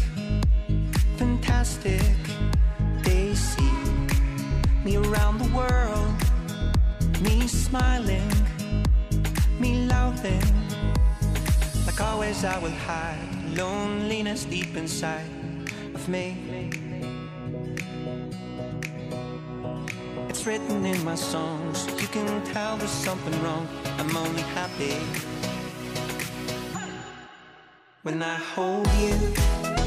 fantastic. 1.18 2.02
They 3.04 3.34
see 3.36 3.72
me 4.86 4.96
around 4.96 5.40
the 5.40 5.50
world, 5.54 6.14
me 7.22 7.46
smiling, 7.48 8.32
me 9.60 9.86
laughing. 9.88 10.44
Like 11.86 12.00
always, 12.00 12.46
I 12.46 12.58
will 12.60 12.78
hide 12.88 13.18
loneliness 13.58 14.46
deep 14.46 14.78
inside 14.78 15.30
of 15.94 16.08
me. 16.08 16.38
It's 20.30 20.46
written 20.46 20.86
in 20.86 21.04
my 21.04 21.16
songs. 21.16 21.86
You 22.02 22.08
can 22.08 22.46
tell 22.46 22.78
there's 22.78 22.92
something 22.92 23.44
wrong. 23.44 23.68
I'm 23.98 24.16
only 24.16 24.42
happy 24.42 24.96
when 28.10 28.24
I 28.24 28.38
hold 28.38 28.88
you. 28.94 29.79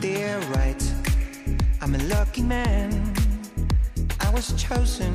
They're 0.00 0.40
right, 0.56 0.82
I'm 1.82 1.94
a 1.94 1.98
lucky 2.04 2.40
man. 2.40 3.14
I 4.18 4.30
was 4.30 4.54
chosen 4.54 5.12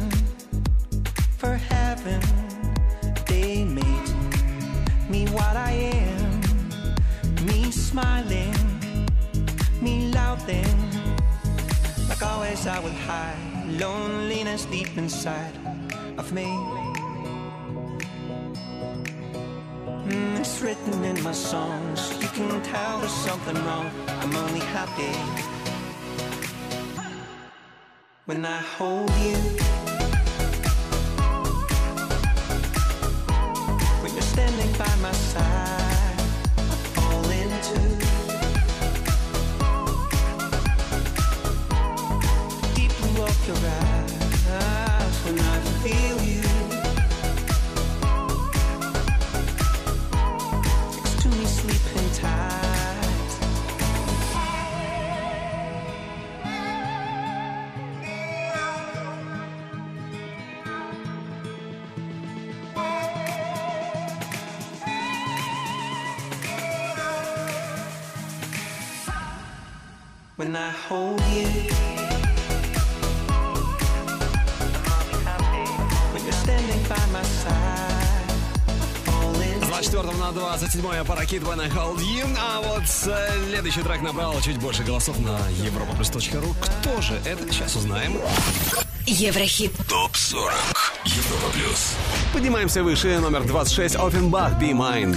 for 1.39 1.55
heaven. 1.55 2.21
They 3.25 3.63
made 3.63 4.13
me 5.09 5.25
what 5.29 5.55
I 5.57 5.71
am. 5.71 7.45
Me 7.47 7.71
smiling, 7.71 8.53
me 9.81 10.11
laughing. 10.13 10.77
Like 12.07 12.21
always, 12.21 12.67
I 12.67 12.77
will 12.77 12.99
hide 13.09 13.65
loneliness 13.79 14.65
deep 14.65 14.95
inside 14.97 15.57
of 16.19 16.31
me. 16.31 16.45
In 20.93 21.23
my 21.23 21.31
songs. 21.31 22.11
You 22.21 22.27
can 22.29 22.61
tell 22.61 22.99
there's 22.99 23.11
something 23.11 23.55
wrong. 23.65 23.89
I'm 24.07 24.36
only 24.36 24.59
happy 24.59 25.13
when 28.25 28.45
I 28.45 28.59
hold 28.59 29.11
you. 29.17 29.94
27 81.26 81.26
Паракит 81.26 81.43
When 81.43 81.59
I 81.59 81.69
Hold 81.69 81.99
You. 81.99 82.38
А 82.39 82.61
вот 82.61 82.84
следующий 82.88 83.82
трек 83.82 84.01
набрал 84.01 84.39
чуть 84.41 84.59
больше 84.59 84.84
голосов 84.84 85.19
на 85.19 85.38
europaplus.ru. 85.63 86.53
Кто 86.61 87.01
же 87.01 87.19
это? 87.26 87.51
Сейчас 87.51 87.76
узнаем. 87.76 88.17
Еврохит 89.07 89.71
ТОП 89.89 90.15
40. 90.15 90.53
Европа 91.05 91.47
плюс. 91.53 91.93
Поднимаемся 92.32 92.84
выше. 92.84 93.17
Номер 93.19 93.43
26. 93.43 93.95
Offenbach, 93.95 94.59
Be 94.59 94.71
Mine. 94.71 95.15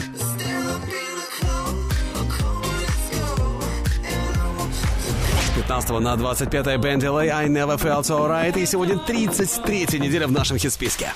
С 5.46 5.56
15 5.56 5.90
на 6.00 6.16
25 6.16 6.66
Band 6.66 7.00
LA, 7.00 7.28
I 7.28 7.48
Never 7.48 7.78
Felt 7.78 8.04
So 8.04 8.26
Right. 8.28 8.58
И 8.58 8.64
сегодня 8.64 8.98
33 8.98 9.98
неделя 9.98 10.26
в 10.26 10.32
нашем 10.32 10.56
хит-списке. 10.56 11.12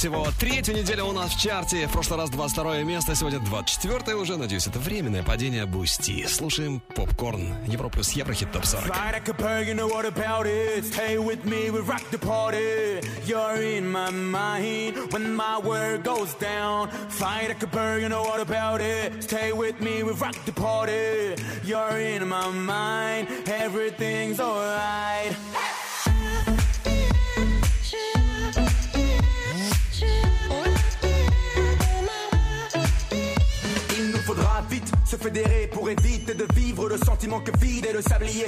Всего 0.00 0.26
третью 0.38 0.74
неделю 0.74 1.04
у 1.04 1.12
нас 1.12 1.30
в 1.30 1.38
чарте. 1.38 1.86
В 1.86 1.92
прошлый 1.92 2.18
раз 2.18 2.30
22 2.30 2.84
место, 2.84 3.14
сегодня 3.14 3.38
24 3.38 4.16
уже. 4.16 4.38
Надеюсь, 4.38 4.66
это 4.66 4.78
временное 4.78 5.22
падение 5.22 5.66
Бусти. 5.66 6.26
Слушаем 6.26 6.80
Popcorn. 6.96 7.52
Europa 7.66 8.02
Plus 8.02 8.12
Еврохит 8.12 8.50
ТОП 8.50 8.64
40. 8.64 8.86
Fly 8.86 9.12
like 9.12 9.28
a 9.28 9.34
bird, 9.34 9.66
you 9.66 9.74
know 9.74 9.88
what 9.88 10.06
about 10.06 10.46
it? 10.46 10.86
Stay 10.86 11.18
with 11.18 11.44
me, 11.44 11.70
we 11.70 11.80
rock 11.80 12.00
the 12.10 12.16
party. 12.16 13.06
You're 13.26 13.60
in 13.60 13.92
my 13.92 14.10
mind 14.10 15.12
when 15.12 15.34
my 15.34 15.58
world 15.62 16.02
goes 16.02 16.32
down. 16.40 16.88
Fly 17.10 17.48
like 17.48 17.62
a 17.62 17.66
bird, 17.66 18.00
you 18.00 18.08
know 18.08 18.22
what 18.22 18.40
about 18.40 18.80
it? 18.80 19.22
Stay 19.22 19.52
with 19.52 19.82
me, 19.82 20.02
we 20.02 20.12
rock 20.12 20.36
the 20.46 20.52
party. 20.52 21.36
You're 21.62 21.98
in 22.00 22.26
my 22.26 22.48
mind, 22.48 23.28
everything's 23.46 24.40
alright. 24.40 25.36
Il 25.52 25.69
se 35.10 35.16
fédérer 35.16 35.68
pour 35.72 35.90
éviter 35.90 36.34
de 36.34 36.46
vivre 36.54 36.88
le 36.88 36.96
sentiment 36.96 37.40
que 37.40 37.50
vide 37.58 37.84
et 37.86 37.92
le 37.92 38.00
sablier. 38.00 38.46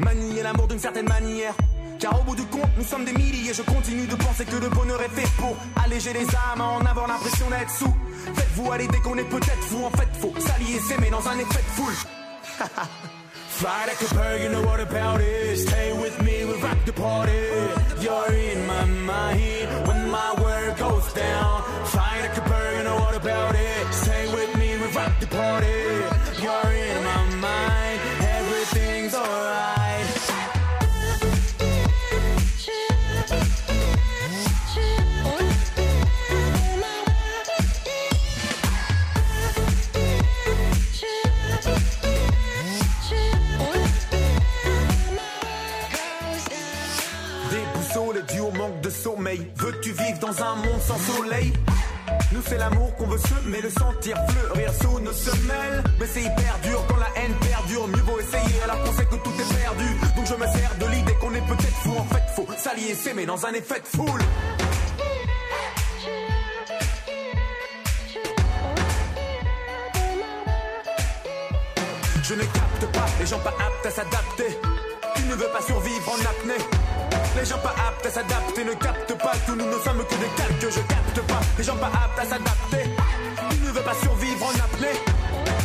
Manier 0.00 0.42
l'amour 0.42 0.66
d'une 0.66 0.80
certaine 0.80 1.06
manière. 1.06 1.54
Car 2.00 2.20
au 2.20 2.24
bout 2.24 2.34
du 2.34 2.44
compte, 2.46 2.70
nous 2.76 2.82
sommes 2.82 3.04
des 3.04 3.12
milliers. 3.12 3.54
Je 3.54 3.62
continue 3.62 4.08
de 4.08 4.16
penser 4.16 4.44
que 4.44 4.56
le 4.56 4.68
bonheur 4.68 5.00
est 5.00 5.20
fait 5.20 5.30
pour 5.38 5.54
alléger 5.84 6.12
les 6.12 6.26
âmes, 6.34 6.60
en 6.60 6.84
avoir 6.84 7.06
l'impression 7.06 7.48
d'être 7.50 7.70
sous. 7.70 7.94
Faites-vous 8.34 8.72
à 8.72 8.78
l'idée 8.78 8.98
qu'on 8.98 9.16
est 9.16 9.28
peut-être 9.28 9.62
fou. 9.62 9.84
En 9.84 9.90
fait, 9.90 10.08
faut 10.18 10.34
s'allier, 10.40 10.80
s'aimer 10.80 11.10
dans 11.10 11.28
un 11.28 11.38
effet 11.38 11.62
de 11.62 11.72
foule. 11.76 11.94
Fly 13.58 13.86
like 13.86 14.02
a 14.02 14.14
bird, 14.14 14.42
you 14.42 14.48
know 14.48 14.62
what 14.62 14.80
about 14.80 15.20
it. 15.20 15.56
Stay 15.56 15.92
with 15.92 16.20
me, 16.24 16.44
we 16.46 16.54
rock 16.62 16.78
the 16.84 16.92
party. 16.92 17.32
You're 18.00 18.32
in 18.32 18.66
my 18.66 18.84
mind 18.86 19.86
when 19.86 20.10
my 20.10 20.34
word 20.42 20.76
goes 20.78 21.12
down. 21.12 21.62
Fly 21.84 22.18
like 22.22 22.36
a 22.36 22.48
bird, 22.48 22.78
you 22.78 22.84
know 22.84 22.96
what 22.96 23.14
about 23.14 23.54
it. 23.54 23.94
Stay 23.94 24.21
the 25.22 25.28
party. 25.28 26.21
C'est 52.52 52.58
l'amour 52.58 52.94
qu'on 52.96 53.06
veut 53.06 53.18
semer, 53.18 53.60
le 53.62 53.70
sentir 53.70 54.16
fleurir 54.28 54.70
sous 54.74 55.00
nos 55.00 55.12
semelles. 55.12 55.82
Mais 55.98 56.06
c'est 56.06 56.20
hyper 56.20 56.58
dur 56.62 56.84
quand 56.88 56.96
la 56.96 57.08
haine 57.16 57.34
perdure. 57.40 57.88
Mieux 57.88 58.02
vaut 58.02 58.20
essayer 58.20 58.62
alors 58.62 58.82
qu'on 58.84 58.92
sait 58.92 59.06
que 59.06 59.16
tout 59.16 59.32
est 59.40 59.54
perdu. 59.56 59.88
Donc 60.16 60.26
je 60.26 60.34
me 60.34 60.46
sers 60.46 60.74
de 60.78 60.86
l'idée 60.86 61.14
qu'on 61.14 61.34
est 61.34 61.46
peut-être 61.46 61.78
fou. 61.82 61.94
En 61.96 62.04
fait 62.04 62.22
faut 62.36 62.46
s'allier 62.56 62.94
s'aimer 62.94 63.26
dans 63.26 63.46
un 63.46 63.52
effet 63.52 63.80
de 63.80 63.96
foule. 63.96 64.20
Je 72.22 72.34
ne 72.34 72.42
capte 72.42 72.86
pas 72.92 73.06
les 73.18 73.26
gens 73.26 73.40
pas 73.40 73.50
aptes 73.50 73.86
à 73.86 73.90
s'adapter. 73.90 74.58
Tu 75.16 75.22
ne 75.22 75.34
veux 75.34 75.48
pas 75.48 75.62
survivre 75.62 76.08
en 76.08 76.20
apnée. 76.20 76.91
Les 77.36 77.44
gens 77.46 77.58
pas 77.58 77.74
aptes 77.88 78.06
à 78.06 78.10
s'adapter 78.10 78.64
ne 78.64 78.74
captent 78.74 79.18
pas 79.18 79.32
que 79.46 79.52
nous 79.52 79.66
ne 79.66 79.78
sommes 79.84 80.04
que 80.04 80.14
des 80.14 80.32
calques. 80.36 80.70
Je 80.76 80.80
capte 80.80 81.20
pas 81.26 81.40
les 81.58 81.64
gens 81.64 81.76
pas 81.76 81.86
aptes 81.86 82.18
à 82.18 82.24
s'adapter. 82.24 82.84
Tu 83.50 83.58
ne 83.58 83.70
veux 83.70 83.82
pas 83.82 83.94
survivre 83.94 84.46
en 84.46 84.54
apnée. 84.66 84.98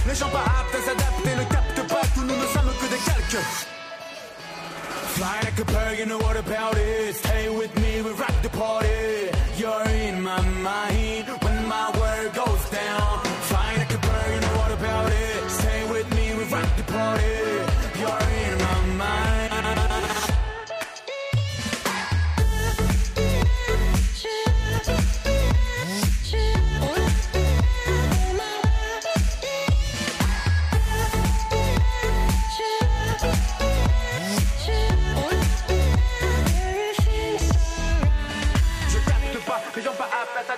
Les 0.07 0.15
gens 0.15 0.29
pas 0.29 0.45
aptes 0.59 0.75
à 0.75 0.81
s'adapter 0.87 1.35
ne 1.35 1.43
captent 1.43 1.87
pas 1.87 2.05
que 2.15 2.19
nous 2.21 2.35
ne 2.35 2.47
sommes 2.53 2.71
que 2.81 2.87
des 2.87 3.01
calques. 3.05 3.43
Fly 5.15 5.39
like 5.43 5.59
a 5.59 5.65
bird, 5.65 5.99
you 5.99 6.05
know 6.05 6.19
what 6.19 6.37
about 6.37 6.77
it. 6.77 7.15
Stay 7.15 7.49
with 7.49 7.73
me, 7.81 8.01
we 8.01 8.11
rock 8.11 8.35
the 8.43 8.49
party. 8.49 8.87
You're 9.57 9.83
in 10.05 10.21
my 10.21 10.41
mind 10.63 11.27
when 11.41 11.67
my 11.67 11.89
word 11.99 12.33
goes 12.33 12.63
down. 12.69 13.19
Fly 13.49 13.75
like 13.77 13.93
a 13.93 13.97
bird, 13.97 14.29
you 14.33 14.41
know 14.41 14.55
what 14.61 14.71
about 14.71 15.11
it. 15.11 15.49
Stay 15.49 15.89
with 15.89 16.07
me, 16.15 16.35
we 16.37 16.43
rock 16.53 16.69
the 16.77 16.83
party. 16.83 17.35
You're 17.99 18.23
in 18.43 18.57
my 18.59 19.05
mind. 19.05 19.36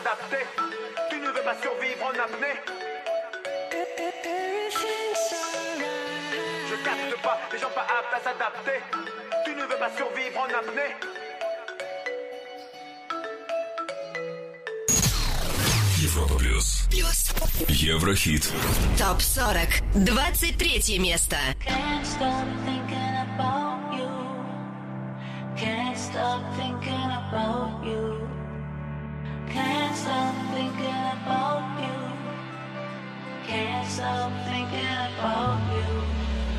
S'adapter. 0.09 0.45
Tu 1.09 1.19
ne 1.19 1.27
veux 1.27 1.43
pas 1.43 1.55
survivre 1.61 2.05
en 2.05 2.09
apnée. 2.09 2.57
Je 6.69 6.75
capte 6.83 7.21
pas 7.21 7.39
les 7.51 7.59
gens 7.59 7.69
pas 7.75 7.81
aptes 7.81 8.13
à 8.13 8.19
s'adapter. 8.23 8.79
Tu 9.45 9.51
ne 9.51 9.61
veux 9.61 9.77
pas 9.77 9.89
survivre 9.95 10.39
en 10.39 10.45
apnée. 10.45 10.95
Европа 16.01 16.35
плюс. 16.35 16.87
Плюс. 16.89 17.33
Еврохит. 17.69 18.51
ТОП 18.97 19.21
40. 19.21 19.81
23 19.93 20.99
место. 20.99 21.35
Can't 21.65 22.05
stop 22.05 22.45
thinking 22.65 23.15
about 23.35 23.93
you. 23.93 24.09
Can't 25.55 25.97
stop 25.97 26.41
thinking 26.55 27.11
about 27.11 27.83
you. 27.85 28.28
Can't 29.49 29.95
stop 29.95 30.35
thinking 30.53 31.03
about 31.17 31.63
you. 31.81 31.97
Can't 33.47 33.87
stop 33.89 34.31
thinking 34.45 34.97
about 35.17 35.59
you. 35.75 35.89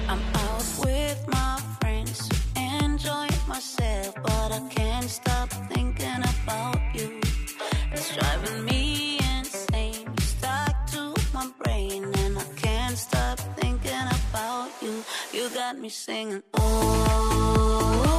I'm 0.09 0.21
out 0.35 0.65
with 0.85 1.29
my 1.29 1.61
friends, 1.81 2.29
enjoying 2.57 3.43
myself, 3.47 4.15
but 4.23 4.53
I 4.53 4.61
can't 4.71 5.09
stop 5.09 5.49
thinking 5.73 6.23
about 6.43 6.81
you. 6.95 7.21
It's 7.93 8.17
driving 8.17 8.65
me 8.65 9.19
insane. 9.37 10.09
Stuck 10.19 10.87
to 10.93 11.15
my 11.33 11.49
brain, 11.63 12.05
and 12.25 12.39
I 12.39 12.45
can't 12.57 12.99
stop 12.99 13.39
thinking 13.57 14.07
about 14.19 14.71
you. 14.83 15.05
You 15.33 15.49
got 15.51 15.79
me 15.79 15.89
singing. 15.89 16.43
Oh, 16.55 18.10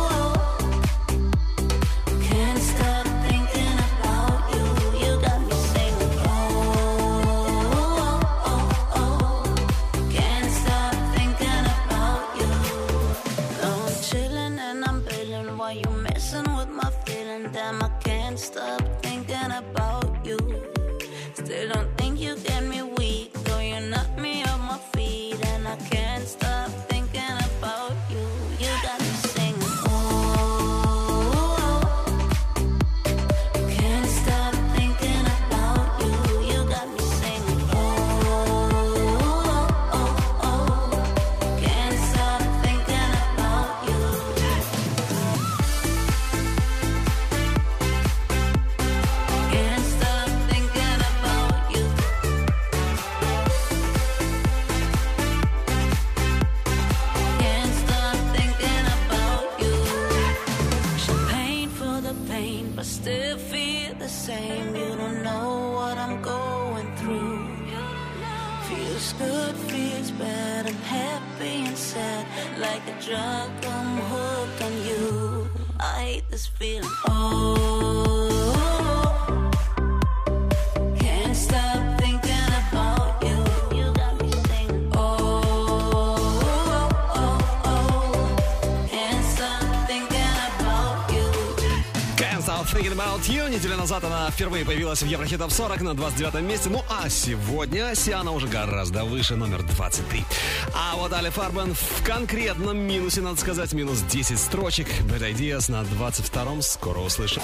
Неделю 93.62 93.78
назад 93.78 94.04
она 94.04 94.32
впервые 94.32 94.66
появилась 94.66 95.04
в 95.04 95.06
Еврохит 95.06 95.38
Топ 95.38 95.52
40 95.52 95.82
на 95.82 95.94
29 95.94 96.42
месте. 96.42 96.70
Ну 96.70 96.84
а 96.90 97.08
сегодня 97.10 97.94
Сиана 97.94 98.32
уже 98.32 98.48
гораздо 98.48 99.04
выше, 99.06 99.36
номер 99.36 99.62
23. 99.62 100.26
А 100.74 100.96
вот 100.96 101.14
Али 101.14 101.30
Фарбен 101.30 101.76
в 101.76 102.04
конкретном 102.04 102.80
минусе, 102.80 103.22
надо 103.22 103.40
сказать, 103.40 103.72
минус 103.74 104.02
10 104.02 104.40
строчек. 104.40 104.88
Bad 105.02 105.32
Ideas 105.32 105.70
на 105.70 105.84
22-м. 105.84 106.64
Скоро 106.64 107.02
услышим. 107.02 107.44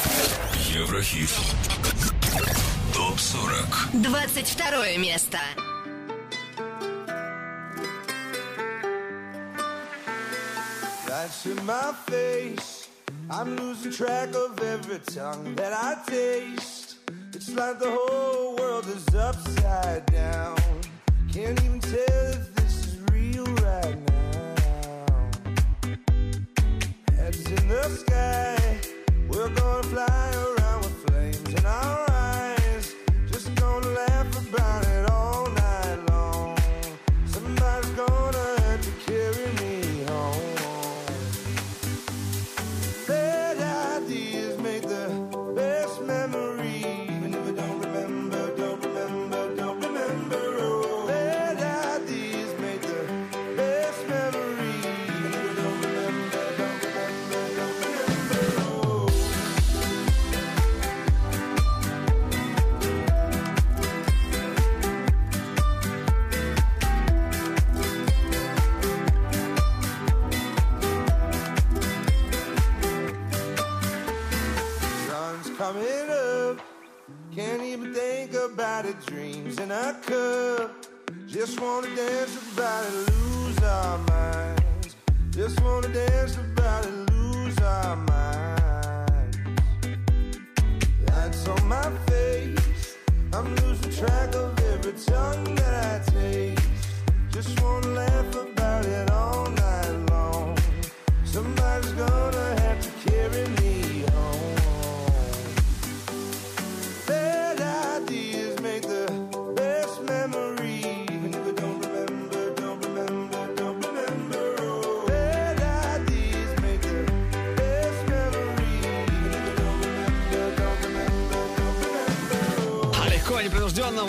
Еврохит. 0.74 1.30
Топ 2.96 3.20
40. 3.20 3.90
22 3.94 4.98
место. 4.98 5.38
That's 11.08 11.46
in 11.46 11.64
my 11.64 11.94
face. 12.08 12.27
I'm 13.40 13.56
losing 13.56 13.92
track 13.92 14.34
of 14.34 14.60
every 14.64 14.98
tongue 14.98 15.54
that 15.58 15.72
I 15.72 16.02
taste. 16.10 16.98
It's 17.34 17.54
like 17.54 17.78
the 17.78 17.92
whole 17.92 18.56
world 18.56 18.88
is 18.88 19.14
upside 19.14 20.08
down. 20.08 20.58
Can't 21.32 21.64
even 21.64 21.80
tell 21.80 22.32
if 22.34 22.56
this 22.56 22.88
is 22.88 23.00
real 23.12 23.46
right 23.58 23.96
now. 24.10 25.30
Heads 27.16 27.46
in 27.46 27.68
the 27.68 27.84
sky, 27.90 28.80
we're 29.30 29.50
gonna 29.50 29.84
fly 29.84 30.47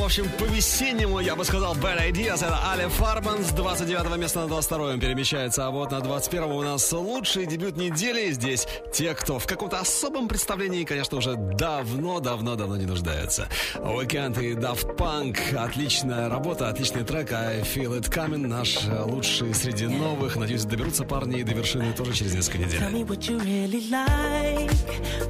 общем, 0.08 0.26
по-весеннему, 0.38 1.20
я 1.20 1.36
бы 1.36 1.44
сказал, 1.44 1.74
Bad 1.74 2.10
Ideas. 2.10 2.36
Это 2.36 2.58
Али 2.72 2.88
Фарман 2.88 3.44
с 3.44 3.50
29 3.50 4.16
места 4.16 4.40
на 4.40 4.46
22 4.46 4.96
перемещается. 4.96 5.66
А 5.66 5.70
вот 5.70 5.90
на 5.90 6.00
21 6.00 6.44
у 6.44 6.62
нас 6.62 6.90
лучший 6.92 7.44
дебют 7.44 7.76
недели. 7.76 8.30
Здесь 8.30 8.66
те, 8.90 9.12
кто 9.12 9.38
в 9.38 9.46
каком-то 9.46 9.80
особом 9.80 10.26
представлении, 10.26 10.84
конечно, 10.84 11.18
уже 11.18 11.36
давно-давно-давно 11.36 12.78
не 12.78 12.86
нуждаются. 12.86 13.50
Weekend 13.74 14.42
и 14.42 14.54
Daft 14.54 14.96
Punk. 14.96 15.54
Отличная 15.54 16.30
работа, 16.30 16.70
отличный 16.70 17.04
трек. 17.04 17.30
I 17.32 17.60
Feel 17.60 18.00
It 18.00 18.10
Coming. 18.10 18.46
Наш 18.46 18.78
лучший 19.04 19.54
среди 19.54 19.88
новых. 19.88 20.36
Надеюсь, 20.36 20.64
доберутся 20.64 21.04
парни 21.04 21.40
и 21.40 21.42
до 21.42 21.52
вершины 21.52 21.92
тоже 21.92 22.14
через 22.14 22.32
несколько 22.34 22.60
недель. 22.60 22.80
Tell 22.80 22.92
me 22.92 23.04
what 23.06 23.28
you 23.28 23.38
really 23.40 23.90
like. 23.90 24.72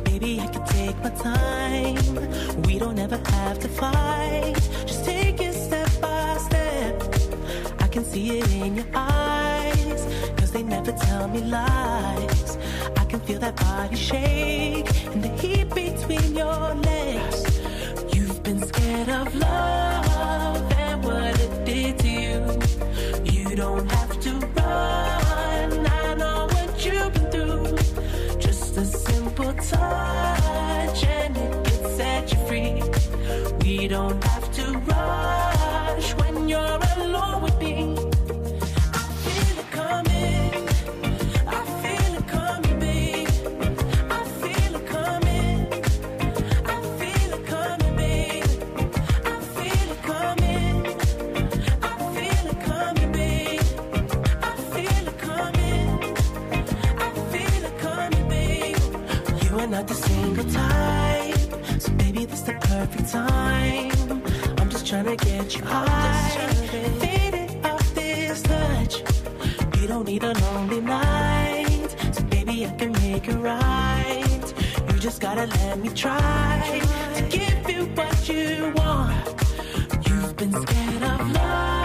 Baby, 0.05 0.39
I 0.41 0.47
can 0.47 0.64
take 0.66 0.97
my 1.03 1.11
time. 1.20 2.62
We 2.62 2.79
don't 2.79 2.99
ever 3.01 3.18
have 3.18 3.59
to 3.59 3.68
fight. 3.68 4.68
Just 4.87 5.05
take 5.05 5.41
it 5.41 5.55
step 5.55 5.91
by 6.01 6.37
step. 6.39 7.03
I 7.81 7.87
can 7.89 8.05
see 8.05 8.39
it 8.39 8.53
in 8.53 8.77
your 8.77 8.87
eyes. 8.95 10.07
Cause 10.37 10.51
they 10.53 10.62
never 10.62 10.93
tell 10.93 11.29
me 11.29 11.41
lies. 11.41 12.59
I 12.97 13.05
can 13.05 13.21
feel 13.21 13.41
that 13.41 13.57
body 13.57 13.97
shake 13.97 14.89
and 15.12 15.23
the 15.23 15.29
heat 15.41 15.69
between 15.75 16.37
your 16.37 16.75
legs. 16.75 17.61
You've 18.14 18.43
been 18.43 18.61
scared 18.66 19.09
of 19.09 19.35
love 19.35 20.73
and 20.73 21.05
what 21.05 21.39
it 21.41 21.64
did 21.64 21.99
to 22.01 22.09
you. 22.09 22.39
You 23.33 23.57
don't 23.57 23.91
have 23.91 24.21
to 24.21 24.33
run. 24.57 25.08
Time. 63.11 63.91
I'm 64.59 64.69
just 64.69 64.87
tryna 64.87 65.17
get 65.19 65.57
you 65.57 65.65
high, 65.65 66.39
faded 67.01 67.65
off 67.65 67.95
this 67.95 68.43
touch. 68.43 69.03
You 69.81 69.89
don't 69.89 70.07
need 70.07 70.23
a 70.25 70.33
lonely 70.41 70.81
night, 70.81 71.89
so 72.13 72.23
baby, 72.25 72.67
I 72.67 72.71
can 72.77 72.93
make 72.93 73.29
it 73.29 73.37
right. 73.37 74.55
You 74.93 74.99
just 74.99 75.21
gotta 75.21 75.47
let 75.47 75.79
me 75.79 75.89
try 75.91 76.83
to 77.17 77.23
give 77.37 77.71
you 77.71 77.87
what 77.97 78.29
you 78.29 78.73
want. 78.77 79.27
You've 80.07 80.37
been 80.37 80.53
scared 80.53 81.03
of 81.03 81.33
love 81.33 81.78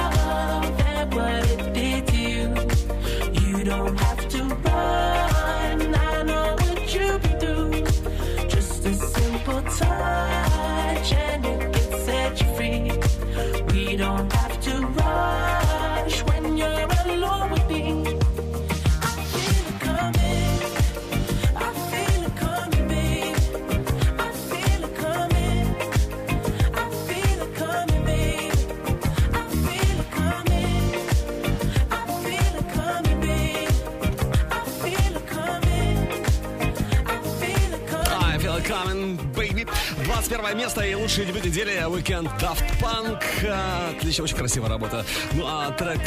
21 40.27 40.57
место 40.57 40.81
и 40.81 40.95
лучший 40.95 41.25
дебют 41.25 41.43
недели 41.43 41.73
Weekend 41.85 42.31
Daft 42.39 42.63
Punk. 42.79 43.21
Отлично, 43.97 44.23
очень 44.23 44.37
красивая 44.37 44.69
работа. 44.69 45.05
Ну 45.33 45.43
а 45.45 45.69
трек, 45.71 45.99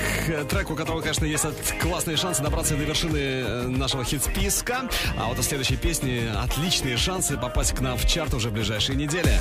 трек, 0.48 0.70
у 0.70 0.74
которого, 0.74 1.02
конечно, 1.02 1.26
есть 1.26 1.44
классные 1.82 2.16
шансы 2.16 2.42
добраться 2.42 2.74
до 2.76 2.84
вершины 2.84 3.18
э, 3.18 3.66
нашего 3.66 4.04
хит-списка. 4.04 4.88
А 5.18 5.26
вот 5.26 5.38
у 5.38 5.42
следующей 5.42 5.76
песни 5.76 6.30
отличные 6.34 6.96
шансы 6.96 7.36
попасть 7.36 7.74
к 7.74 7.80
нам 7.80 7.98
в 7.98 8.06
чарт 8.06 8.32
уже 8.32 8.48
в 8.48 8.54
ближайшие 8.54 8.96
недели. 8.96 9.38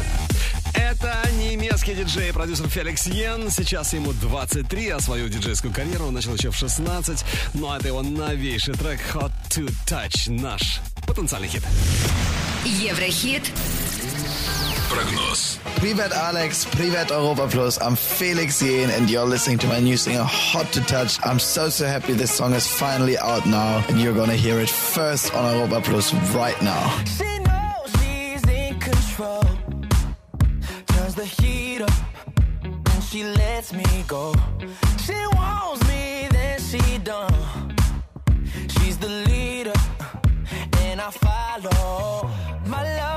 Это 0.76 1.21
немецкий 1.39 1.95
диджей 1.95 2.30
и 2.30 2.32
продюсер 2.34 2.67
Феликс 2.67 3.07
Йен. 3.07 3.49
Сейчас 3.49 3.93
ему 3.93 4.11
23, 4.11 4.89
а 4.89 4.99
свою 4.99 5.30
диджейскую 5.30 5.73
карьеру 5.73 6.07
он 6.07 6.15
начал 6.15 6.36
еще 6.36 6.51
в 6.51 6.55
16. 6.55 7.23
Ну 7.53 7.69
а 7.69 7.78
это 7.78 7.88
его 7.88 8.01
новейший 8.01 8.73
трек 8.73 8.99
Hot 9.13 9.32
to 9.49 9.71
Touch, 9.88 10.30
наш 10.30 10.82
потенциальный 11.07 11.47
хит. 11.47 11.63
Еврохит. 12.65 13.43
Прогноз. 14.94 15.58
Privet 15.76 16.12
Alex, 16.12 16.64
Privet 16.64 17.11
Europa 17.11 17.46
Plus. 17.48 17.78
I'm 17.80 17.96
Felix 17.96 18.61
Yen, 18.62 18.90
and 18.90 19.08
you're 19.11 19.26
listening 19.26 19.58
to 19.58 19.66
my 19.66 19.80
new 19.80 19.96
single, 19.96 20.24
Hot 20.24 20.70
to 20.72 20.80
Touch. 20.82 21.18
I'm 21.24 21.38
so, 21.38 21.68
so 21.70 21.86
happy 21.86 22.12
this 22.12 22.32
song 22.32 22.52
is 22.54 22.66
finally 22.66 23.16
out 23.18 23.46
now, 23.46 23.82
and 23.88 24.00
you're 24.00 24.14
gonna 24.14 24.36
hear 24.36 24.58
it 24.61 24.68
first 24.68 25.34
on 25.34 25.54
Europa 25.54 25.80
Plus 25.80 26.12
right 26.34 26.61
now. 26.62 26.84
She 27.16 27.30
knows 27.48 27.88
she's 28.00 28.42
in 28.48 28.78
control. 28.78 29.44
Turns 30.86 31.14
the 31.14 31.24
heat 31.24 31.80
up 31.82 31.92
and 32.92 33.02
she 33.04 33.24
lets 33.24 33.72
me 33.72 34.04
go. 34.06 34.34
She 35.04 35.18
wants 35.34 35.80
me, 35.88 36.28
then 36.30 36.61
she 36.61 36.98
don't. 36.98 37.74
She's 38.74 38.98
the 38.98 39.08
leader 39.28 39.78
and 40.84 41.00
I 41.00 41.11
follow. 41.11 42.30
My 42.66 42.82
love, 42.98 43.13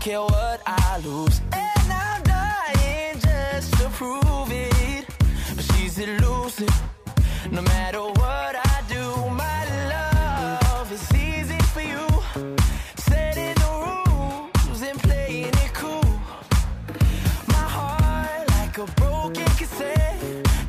care 0.00 0.22
what 0.22 0.62
I 0.66 0.98
lose. 1.04 1.42
And 1.52 1.92
I'm 1.92 2.22
dying 2.22 3.20
just 3.20 3.70
to 3.74 3.88
prove 3.90 4.50
it. 4.50 5.06
But 5.54 5.64
she's 5.74 5.98
elusive. 5.98 6.74
no 7.50 7.60
matter 7.62 8.00
what 8.00 8.54
I 8.56 8.82
do. 8.88 9.04
My 9.30 9.60
love 9.94 10.90
is 10.90 11.06
easy 11.14 11.58
for 11.74 11.82
you. 11.82 12.06
Setting 12.96 13.54
the 13.54 13.70
rules 13.84 14.82
and 14.82 14.98
playing 15.00 15.48
it 15.64 15.72
cool. 15.74 16.04
My 17.48 17.66
heart, 17.76 18.48
like 18.56 18.78
a 18.78 18.86
broken 19.02 19.44
cassette, 19.58 20.22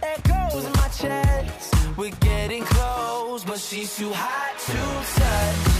echoes 0.03 0.65
in 0.65 0.73
my 0.73 0.89
chest. 0.89 1.73
We're 1.97 2.17
getting 2.19 2.63
close, 2.63 3.45
but 3.45 3.59
she's 3.59 3.95
too 3.95 4.11
hot 4.11 4.57
to 4.67 5.19
touch. 5.19 5.70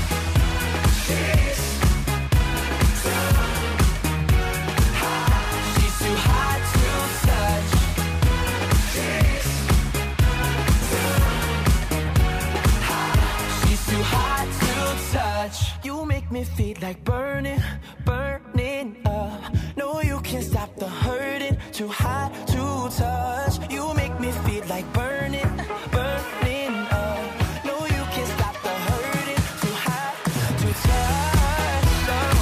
Me 16.32 16.44
feel 16.44 16.76
like 16.82 17.04
burning, 17.04 17.62
burning 18.06 18.96
up. 19.06 19.54
No, 19.76 20.02
you 20.02 20.20
can't 20.22 20.44
stop 20.44 20.76
the 20.78 20.88
hurting. 20.88 21.58
Too 21.74 21.90
hot 21.90 22.32
to 22.48 22.90
touch. 22.96 23.72
You 23.72 23.94
make 23.94 24.18
me 24.20 24.32
feel 24.46 24.66
like 24.68 24.86
burning, 24.94 25.52
burning 25.92 26.76
up. 26.92 27.66
No, 27.66 27.86
you 27.86 28.04
can't 28.14 28.32
stop 28.38 28.56
the 28.64 28.76
hurting. 28.88 29.42
Too 29.62 29.76
hot 29.86 30.16
to 30.62 30.70
touch. 30.88 32.08
Oh. 32.08 32.42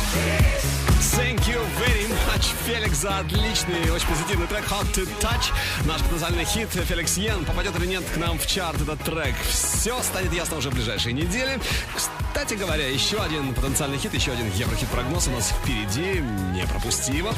Thank 1.17 1.47
you 1.47 1.59
very 1.83 2.07
much, 2.27 2.45
Феликс, 2.65 2.99
за 2.99 3.19
отличный 3.19 3.91
очень 3.91 4.07
позитивный 4.07 4.47
трек 4.47 4.65
Hot 4.65 4.85
to 4.93 5.07
Touch. 5.19 5.51
Наш 5.85 6.01
потенциальный 6.01 6.45
хит 6.45 6.69
Феликс 6.69 7.17
Йен. 7.17 7.43
Попадет 7.45 7.75
или 7.79 7.87
нет 7.87 8.03
к 8.13 8.17
нам 8.17 8.37
в 8.37 8.45
чарт 8.45 8.81
этот 8.81 8.99
трек. 8.99 9.35
Все 9.49 9.99
станет 10.03 10.33
ясно 10.33 10.57
уже 10.57 10.69
в 10.69 10.73
ближайшие 10.73 11.13
недели. 11.13 11.59
Кстати 11.95 12.28
говоря, 12.69 12.87
еще 12.87 13.17
один 13.21 13.53
потенциальный 13.53 13.97
хит, 13.97 14.13
еще 14.13 14.31
один 14.31 14.47
Еврохит-прогноз 14.51 15.27
у 15.27 15.31
нас 15.31 15.49
впереди. 15.49 16.21
Не 16.53 16.65
пропусти 16.67 17.13
его. 17.13 17.29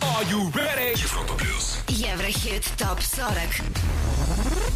Are 0.00 0.26
you 0.30 0.52
ready? 0.52 0.98
Европа 0.98 1.34
плюс. 1.34 1.78
Еврохит 1.88 2.64
ТОП-40. 2.78 3.62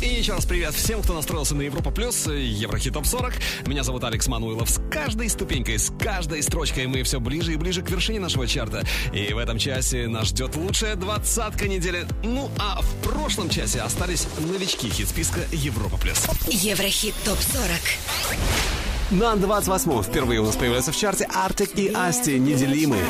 И 0.03 0.07
еще 0.07 0.35
раз 0.35 0.45
привет 0.45 0.75
всем, 0.75 1.03
кто 1.03 1.15
настроился 1.15 1.55
на 1.55 1.63
Европа 1.63 1.91
Плюс, 1.91 2.27
Еврохит 2.27 2.93
Топ 2.93 3.07
40. 3.07 3.33
Меня 3.67 3.85
зовут 3.85 4.05
Алекс 4.05 4.27
Мануилов. 4.27 4.69
С 4.69 4.81
каждой 4.91 5.31
ступенькой, 5.31 5.79
с 5.79 5.91
каждой 5.99 6.43
строчкой 6.43 6.87
мы 6.87 7.03
все 7.05 7.21
ближе 7.21 7.55
и 7.55 7.57
ближе 7.57 7.81
к 7.83 7.91
вершине 7.91 8.21
нашего 8.21 8.47
чарта. 8.47 8.85
И 9.15 9.33
в 9.33 9.39
этом 9.39 9.59
часе 9.59 10.09
нас 10.09 10.29
ждет 10.29 10.57
лучшая 10.57 10.97
двадцатка 10.97 11.69
недели. 11.69 12.07
Ну 12.23 12.51
а 12.59 12.83
в 12.83 12.95
прошлом 13.03 13.49
часе 13.49 13.81
остались 13.81 14.27
новички 14.39 14.91
хит-списка 14.91 15.41
Европа 15.53 15.97
Плюс. 15.97 16.27
Еврохит 16.49 17.15
ТОП-40. 17.25 18.84
На 19.11 19.35
28-м 19.35 20.03
впервые 20.03 20.41
у 20.41 20.47
нас 20.47 20.57
появляются 20.57 20.91
в 20.91 20.97
чарте 20.97 21.29
Артик 21.33 21.77
и 21.77 21.93
Асти 21.93 22.39
«Неделимые». 22.39 23.05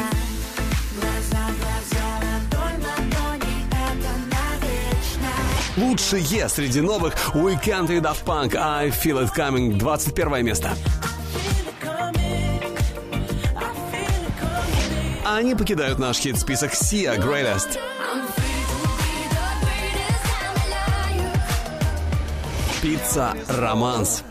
Лучшие 5.76 6.48
среди 6.48 6.80
новых 6.80 7.14
Weekend 7.34 7.92
и 7.92 8.00
Daft 8.00 8.24
Punk 8.24 8.56
I 8.56 8.90
Feel 8.90 9.24
It 9.24 9.34
Coming 9.36 9.76
21 9.76 10.44
место. 10.44 10.76
Они 15.24 15.54
покидают 15.54 15.98
наш 15.98 16.18
хит-список 16.18 16.72
Sia 16.72 17.18
Greatest. 17.18 17.78
Пицца 22.82 23.34
Романс 23.48 24.22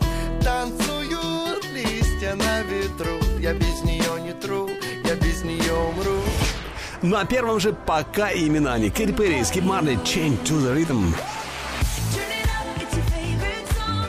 ветру 2.68 3.18
Я 3.38 3.54
без 3.54 3.82
нее 3.82 4.20
не 4.22 4.32
тру, 4.32 4.68
я 5.04 5.14
без 5.16 5.42
нее 5.42 5.72
умру 5.72 6.20
ну, 7.02 7.10
На 7.10 7.24
первом 7.24 7.60
же 7.60 7.72
пока 7.72 8.32
имена 8.32 8.74
они 8.74 8.90
Кэти 8.90 9.12
Перри, 9.12 9.44
Скип 9.44 9.64
Марли, 9.64 9.94
Change 10.04 10.42
to 10.44 10.60
the 10.60 10.74
Rhythm 10.74 11.14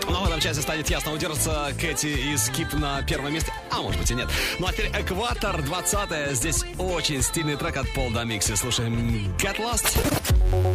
но 0.08 0.24
в 0.24 0.28
этом 0.28 0.40
часе 0.40 0.62
станет 0.62 0.90
ясно, 0.90 1.12
удержится 1.12 1.74
Кэти 1.80 2.08
и 2.08 2.38
Скип 2.38 2.72
на 2.74 3.02
первом 3.02 3.34
месте. 3.34 3.52
А 3.70 3.82
может 3.82 4.00
быть 4.00 4.12
и 4.12 4.16
нет. 4.16 4.30
Ну 4.60 4.68
а 4.68 4.72
теперь 4.72 4.90
Экватор 4.94 5.62
20 5.62 6.34
Здесь 6.38 6.64
очень 6.78 7.22
стильный 7.22 7.58
трек 7.58 7.76
от 7.76 7.94
Пол 7.94 8.12
Домикси. 8.12 8.56
Слушаем 8.56 9.36
Get 9.38 9.58
Lost. 9.58 9.98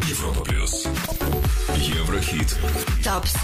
Европа 0.07 0.45
Плюс. 0.45 0.87
Еврохит. 1.77 2.59
Топ 3.03 3.27
40. 3.27 3.41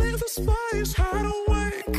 like 0.00 0.18
the 0.18 0.94
Hide 0.96 1.26
away. 1.48 1.89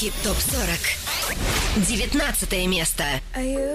Еврохит 0.00 0.14
ТОП-40 0.22 1.84
19 1.86 2.66
место. 2.68 3.04
Are 3.34 3.44
you 3.44 3.69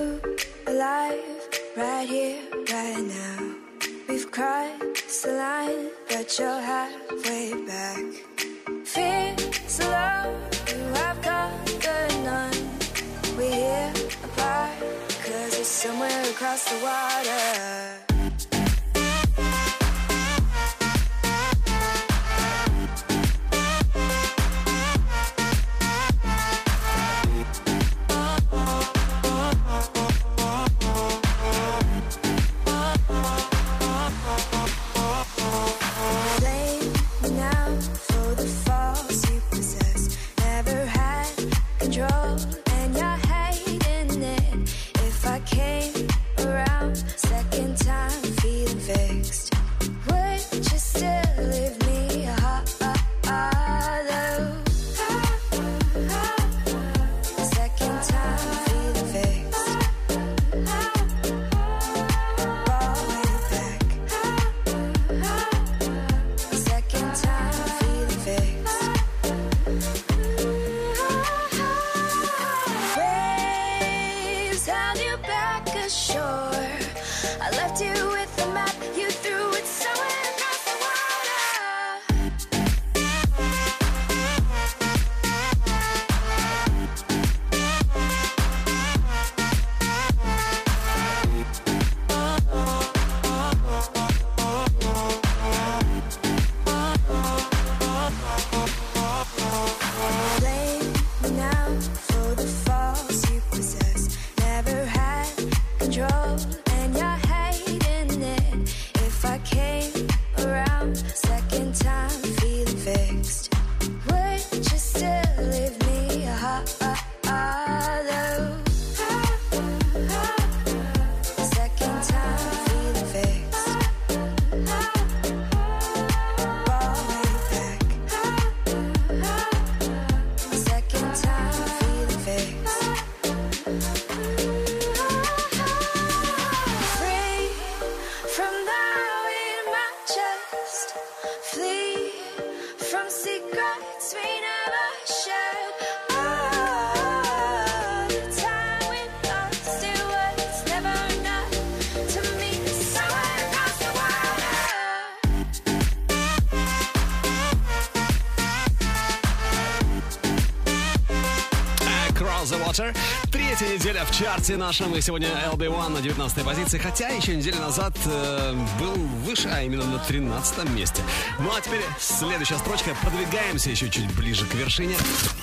чарте 164.17 164.55
нашем. 164.55 164.95
И 164.95 165.01
сегодня 165.01 165.27
LB1 165.53 165.89
на 165.89 166.01
19 166.01 166.43
позиции. 166.43 166.77
Хотя 166.77 167.09
еще 167.09 167.35
неделю 167.35 167.59
назад 167.59 167.93
э, 168.05 168.53
был 168.79 168.93
выше, 169.25 169.49
а 169.53 169.61
именно 169.61 169.83
на 169.85 169.99
13 169.99 170.69
месте. 170.69 171.01
Ну 171.39 171.51
а 171.55 171.59
теперь 171.59 171.81
следующая 171.99 172.57
строчка. 172.57 172.95
Продвигаемся 173.01 173.71
еще 173.71 173.89
чуть 173.89 174.09
ближе 174.15 174.45
к 174.45 174.53
вершине. 174.53 174.95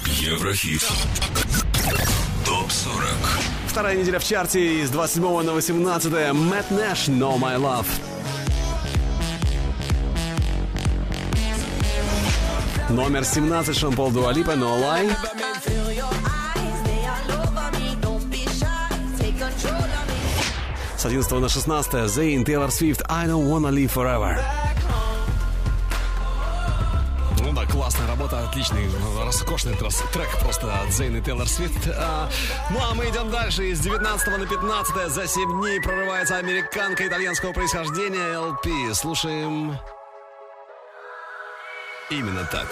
Еврохит. 0.06 0.82
Топ 2.46 2.70
40. 2.70 3.04
Вторая 3.66 3.96
неделя 3.96 4.18
в 4.18 4.24
чарте 4.24 4.82
из 4.82 4.90
27 4.90 5.42
на 5.42 5.52
18. 5.52 6.32
Мэтт 6.32 6.70
Нэш, 6.70 7.08
No 7.08 7.38
My 7.38 7.58
Love. 7.58 7.86
Номер 12.88 13.24
17. 13.24 13.76
Шон 13.76 13.94
Пол 13.94 14.10
Дуалипа, 14.10 14.52
No 14.52 14.80
Lie. 14.80 15.41
С 21.02 21.04
11 21.04 21.32
на 21.32 21.48
16 21.48 22.08
Зейн, 22.08 22.44
Тейлор 22.44 22.70
Свифт, 22.70 23.02
I 23.08 23.26
don't 23.26 23.50
wanna 23.50 23.72
live 23.72 23.92
forever. 23.92 24.38
Ну 27.40 27.52
да, 27.52 27.66
классная 27.66 28.06
работа, 28.06 28.38
отличный, 28.48 28.88
роскошный 29.20 29.74
трек 29.74 30.28
просто 30.38 30.72
от 30.72 30.92
Зейн 30.92 31.16
и 31.16 31.20
Тейлор 31.20 31.48
Свифт. 31.48 31.88
А, 31.88 32.30
ну 32.70 32.78
а 32.80 32.94
мы 32.94 33.08
идем 33.08 33.32
дальше. 33.32 33.64
Из 33.64 33.80
19 33.80 34.38
на 34.38 34.46
15 34.46 35.10
за 35.10 35.26
7 35.26 35.60
дней 35.60 35.80
прорывается 35.80 36.36
американка 36.36 37.08
итальянского 37.08 37.52
происхождения 37.52 38.34
LP. 38.34 38.94
Слушаем 38.94 39.76
именно 42.10 42.44
так. 42.44 42.68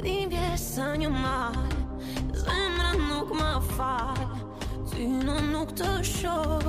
Dhimbje 0.00 0.48
sa 0.56 0.94
një 0.96 1.12
mal 1.12 1.60
Zemra 2.32 2.92
nuk 3.04 3.36
më 3.36 3.52
fal 3.76 4.24
Ty 4.90 5.06
në 5.28 5.36
nuk 5.52 5.76
të 5.76 5.92
shoh 6.08 6.65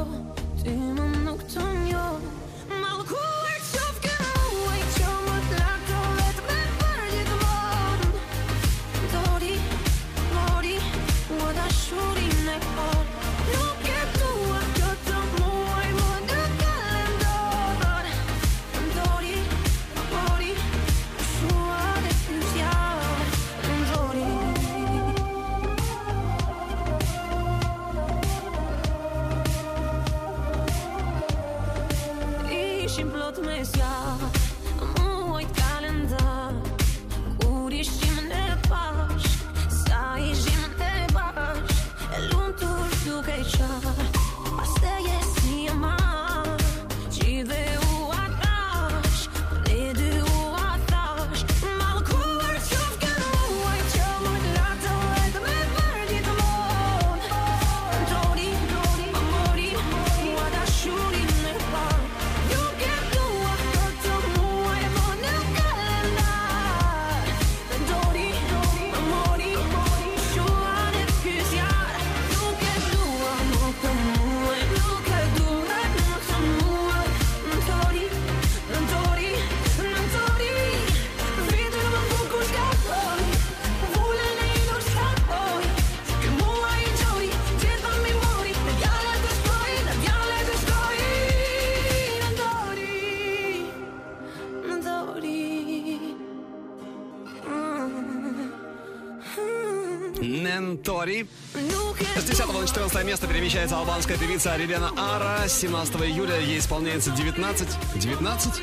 место 103.07 103.25
перемещается 103.25 103.77
албанская 103.77 104.17
певица 104.17 104.55
Рилена 104.57 104.91
Ара. 104.97 105.47
17 105.47 105.95
июля 106.01 106.39
ей 106.39 106.59
исполняется 106.59 107.09
19. 107.11 107.67
19? 107.95 108.53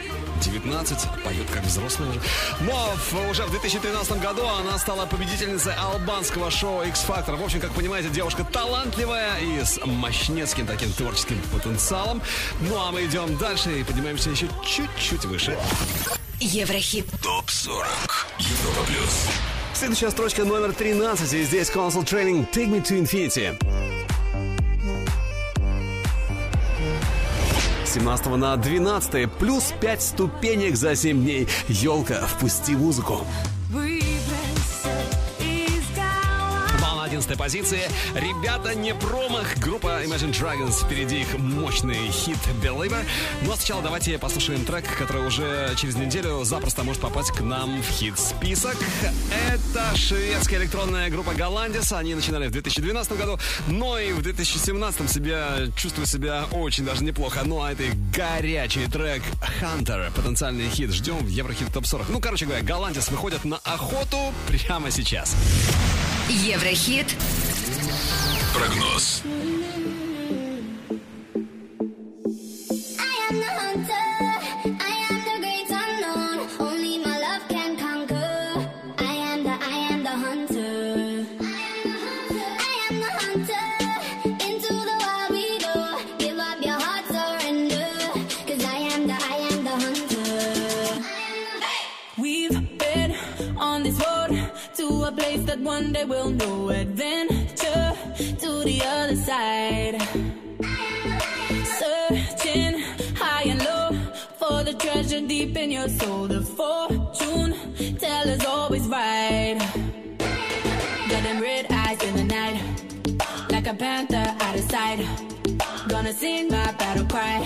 19. 0.43 0.99
Поет 1.25 1.49
как 1.51 1.65
взрослая 1.65 2.11
уже. 2.11 2.21
Но 2.61 2.93
в- 3.11 3.31
уже 3.31 3.45
в 3.45 3.51
2013 3.51 4.21
году 4.21 4.47
она 4.47 4.77
стала 4.79 5.07
победительницей 5.07 5.73
албанского 5.75 6.51
шоу 6.51 6.83
X-Factor. 6.83 7.37
В 7.37 7.43
общем, 7.43 7.61
как 7.61 7.73
понимаете, 7.73 8.11
девушка 8.11 8.45
талантливая 8.45 9.39
и 9.39 9.65
с 9.65 9.81
мощнецким 9.85 10.67
таким 10.67 10.93
творческим 10.93 11.41
потенциалом. 11.51 12.21
Ну 12.61 12.79
а 12.79 12.93
мы 12.93 13.07
идем 13.07 13.39
дальше 13.39 13.81
и 13.81 13.83
поднимаемся 13.83 14.29
еще 14.29 14.47
чуть-чуть 14.67 15.25
выше. 15.25 15.57
Еврохит. 16.39 17.07
ТОП 17.23 17.49
40. 17.49 17.87
Европа 18.39 18.85
плюс. 18.87 19.27
Следующая 19.73 20.11
строчка 20.11 20.45
номер 20.45 20.73
13, 20.73 21.33
и 21.33 21.43
здесь 21.43 21.69
Console 21.71 22.05
Training 22.05 22.47
Take 22.53 22.69
Me 22.71 22.81
to 22.85 23.01
Infinity. 23.03 23.59
17 27.95 28.27
на 28.37 28.57
12 28.57 29.31
плюс 29.31 29.73
5 29.81 30.03
ступенек 30.03 30.75
за 30.75 30.97
7 30.97 31.23
дней. 31.23 31.47
Елка, 31.69 32.27
впусти 32.27 32.75
музыку. 32.75 33.21
11 37.35 37.39
позиции. 37.39 37.83
Ребята, 38.15 38.75
не 38.75 38.95
промах. 38.95 39.57
Группа 39.59 40.03
Imagine 40.05 40.33
Dragons. 40.33 40.85
Впереди 40.85 41.21
их 41.21 41.39
мощный 41.39 42.11
хит 42.11 42.39
Believer. 42.63 43.05
Но 43.43 43.55
сначала 43.57 43.83
давайте 43.83 44.19
послушаем 44.19 44.65
трек, 44.65 44.85
который 44.97 45.27
уже 45.27 45.75
через 45.77 45.97
неделю 45.97 46.45
запросто 46.45 46.83
может 46.83 47.01
попасть 47.01 47.33
к 47.33 47.41
нам 47.41 47.83
в 47.83 47.87
хит-список. 47.87 48.77
Это 49.49 49.97
шведская 49.97 50.57
электронная 50.57 51.11
группа 51.11 51.35
Голландис. 51.35 51.93
Они 51.93 52.15
начинали 52.15 52.47
в 52.47 52.51
2012 52.51 53.13
году, 53.19 53.39
но 53.69 53.99
и 53.99 54.13
в 54.13 54.23
2017 54.23 55.11
себя, 55.11 55.57
чувствую 55.77 56.07
себя 56.07 56.47
очень 56.53 56.85
даже 56.85 57.05
неплохо. 57.05 57.43
Ну 57.45 57.63
а 57.63 57.73
это 57.73 57.85
горячий 58.15 58.87
трек 58.87 59.23
Hunter. 59.61 60.13
Потенциальный 60.15 60.69
хит. 60.69 60.93
Ждем 60.93 61.19
в 61.19 61.29
Еврохит 61.29 61.73
Топ 61.73 61.87
40. 61.87 62.09
Ну, 62.09 62.21
короче 62.21 62.47
говоря, 62.47 62.63
Голландис 62.63 63.09
выходят 63.09 63.45
на 63.45 63.57
охоту 63.59 64.33
прямо 64.49 64.91
сейчас. 64.91 65.35
Еврохит. 66.29 67.07
Прогноз. 68.55 69.23
That 96.05 96.11
we'll 96.11 96.31
know 96.31 96.69
adventure 96.69 97.93
to 98.39 98.65
the 98.65 98.83
other 98.85 99.17
side. 99.17 99.97
Searching 101.81 102.81
high 103.17 103.45
and 103.45 103.65
low 103.65 103.91
for 104.39 104.65
the 104.65 104.75
treasure 104.75 105.21
deep 105.27 105.57
in 105.57 105.71
your 105.71 105.89
soul. 105.89 106.27
The 106.27 106.43
fortune 106.43 107.55
teller's 107.99 108.45
always 108.45 108.87
right. 108.87 109.59
Got 111.09 111.23
them 111.23 111.41
red 111.41 111.67
eyes 111.71 112.03
in 112.03 112.17
the 112.17 112.25
night, 112.25 112.61
like 113.51 113.67
a 113.67 113.75
panther 113.75 114.27
out 114.41 114.55
of 114.59 114.65
sight. 114.71 115.07
Gonna 115.89 116.13
sing 116.13 116.49
my 116.49 116.73
battle 116.73 117.07
cry, 117.07 117.41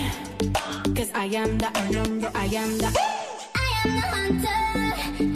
cause 0.95 1.11
I 1.13 1.25
am 1.25 1.57
the, 1.57 1.69
am 1.77 2.25
I 2.35 2.45
am 2.45 2.77
the. 2.77 2.89
I 3.55 3.67
am 3.83 3.95
the 3.95 4.01
hunter. 4.01 5.28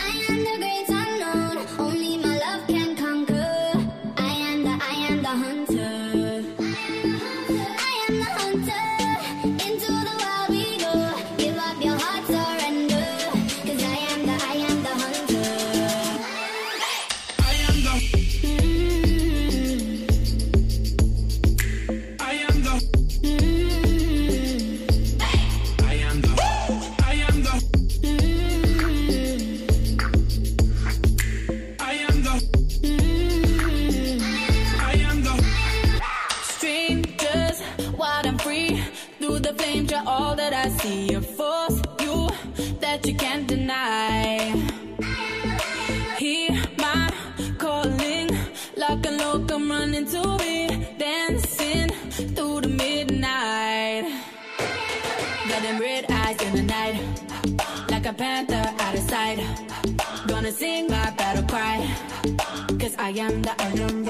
that 63.41 63.59
I 63.59 63.71
don't 63.75 64.02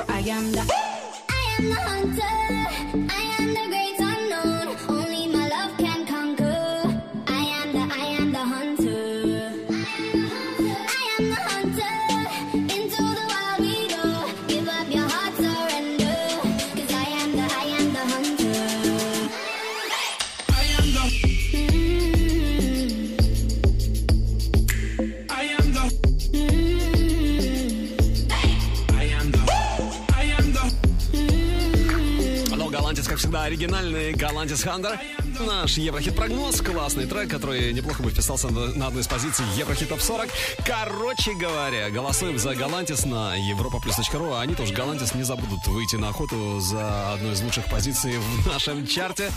оригинальный 33.64 34.12
Голландис 34.14 34.64
Хандер. 34.64 35.00
Наш 35.40 35.78
Еврохит-прогноз. 35.78 36.62
Классный 36.62 37.06
трек, 37.06 37.30
который 37.30 37.72
неплохо 37.72 38.04
бы 38.04 38.12
вписался 38.12 38.50
на 38.50 38.88
одной 38.88 39.02
из 39.02 39.08
позиций 39.08 39.46
Еврохит 39.56 39.90
Топ 39.90 40.02
40. 40.02 40.30
Короче 40.66 41.34
говоря, 41.34 41.90
голосуем 41.90 42.38
за 42.38 42.56
Голландис 42.56 43.06
на 43.06 43.36
Европа 43.36 43.80
плюс 43.80 43.98
ру. 44.14 44.34
Они 44.34 44.54
тоже 44.56 44.74
Голландис 44.74 45.14
не 45.16 45.24
забудут 45.24 45.66
выйти 45.68 45.96
на 45.96 46.10
охоту 46.10 46.60
за 46.60 47.14
одну 47.14 47.32
из 47.32 47.42
лучших 47.42 47.66
позиций 47.66 48.18
в 48.18 48.48
нашем 48.48 48.86
чарте. 48.86 49.32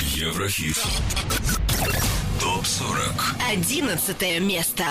Еврохит. 0.00 0.78
Топ 2.40 2.66
40. 2.66 3.36
Одиннадцатое 3.52 4.40
место. 4.40 4.84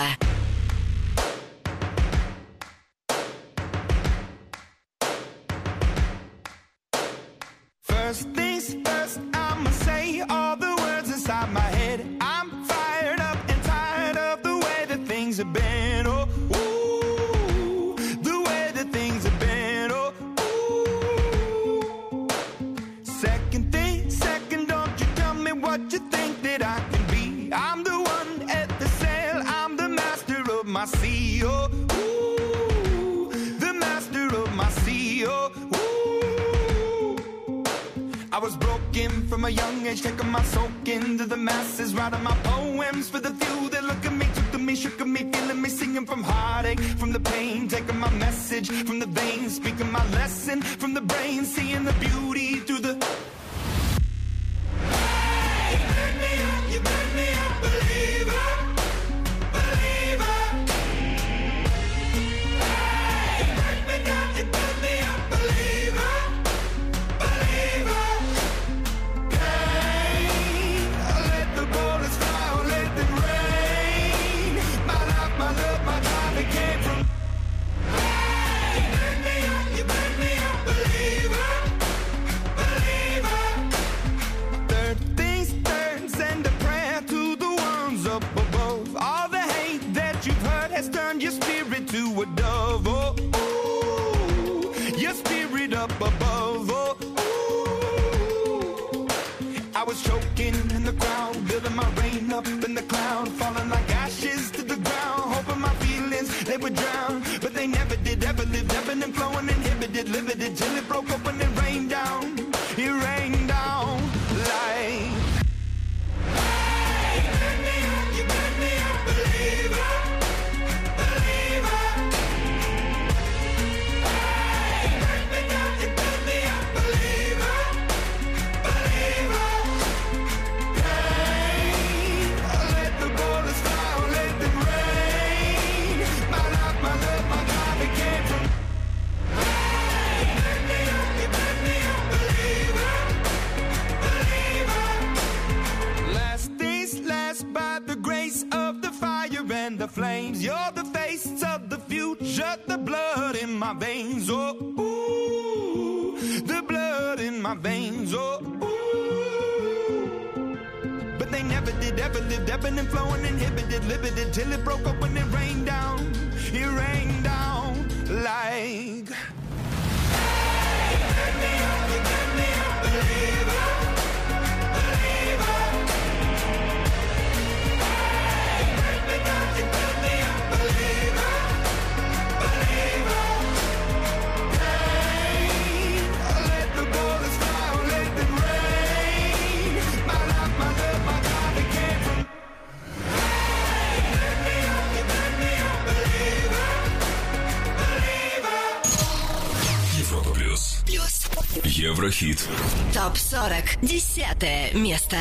хит. 202.20 202.46
Топ 202.92 203.16
40. 203.16 203.80
Десятое 203.80 204.72
место. 204.74 205.16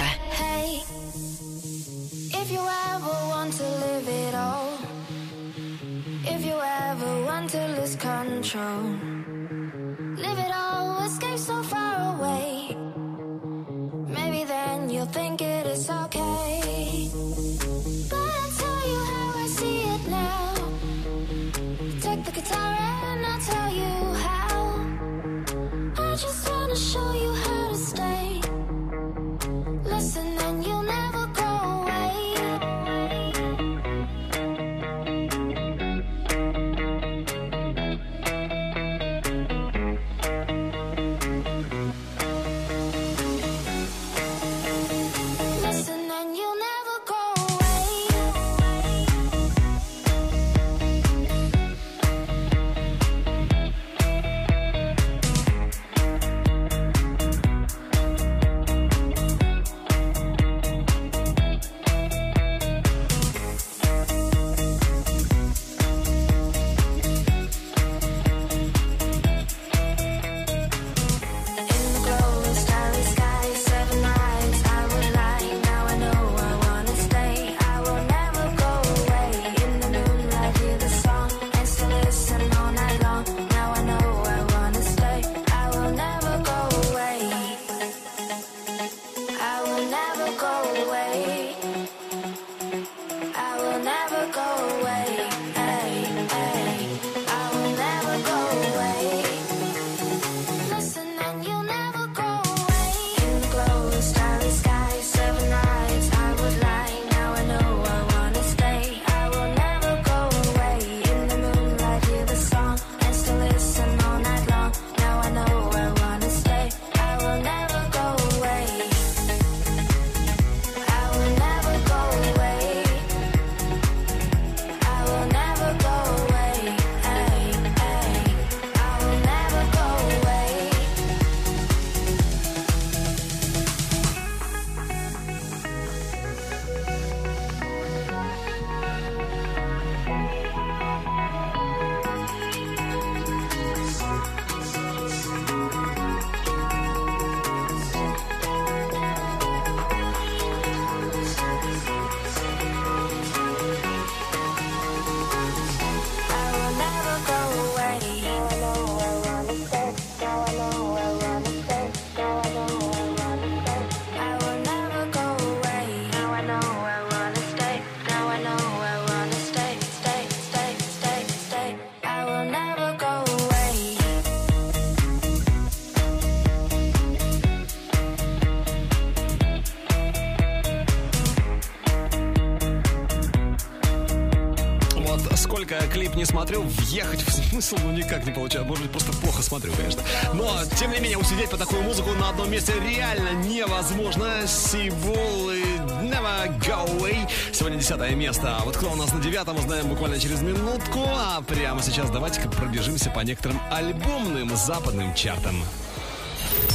Не 186.19 186.25
смотрю, 186.25 186.63
въехать 186.63 187.21
в 187.21 187.31
смысл 187.31 187.77
ну 187.81 187.91
никак 187.91 188.25
не 188.25 188.33
получаю. 188.33 188.65
Может 188.65 188.83
быть, 188.83 188.91
просто 188.91 189.13
плохо 189.21 189.41
смотрю, 189.41 189.71
конечно. 189.71 190.03
Но, 190.33 190.53
тем 190.77 190.91
не 190.91 190.99
менее, 190.99 191.17
усидеть 191.17 191.49
по 191.49 191.55
такую 191.55 191.81
музыку 191.81 192.09
на 192.11 192.29
одном 192.29 192.51
месте 192.51 192.73
реально 192.77 193.41
невозможно. 193.47 194.45
Сибул 194.45 195.49
и 195.49 195.63
Never 196.03 196.59
Go 196.59 196.99
Away. 196.99 197.29
Сегодня 197.53 197.77
десятое 197.77 198.15
место. 198.15 198.57
А 198.57 198.65
вот 198.65 198.75
кто 198.75 198.91
у 198.91 198.95
нас 198.95 199.13
на 199.13 199.21
девятом, 199.21 199.55
узнаем 199.55 199.87
буквально 199.87 200.19
через 200.19 200.41
минутку. 200.41 201.05
А 201.07 201.41
прямо 201.41 201.81
сейчас 201.81 202.09
давайте-ка 202.09 202.49
пробежимся 202.49 203.09
по 203.09 203.21
некоторым 203.21 203.61
альбомным 203.71 204.53
западным 204.57 205.13
чартам. 205.13 205.55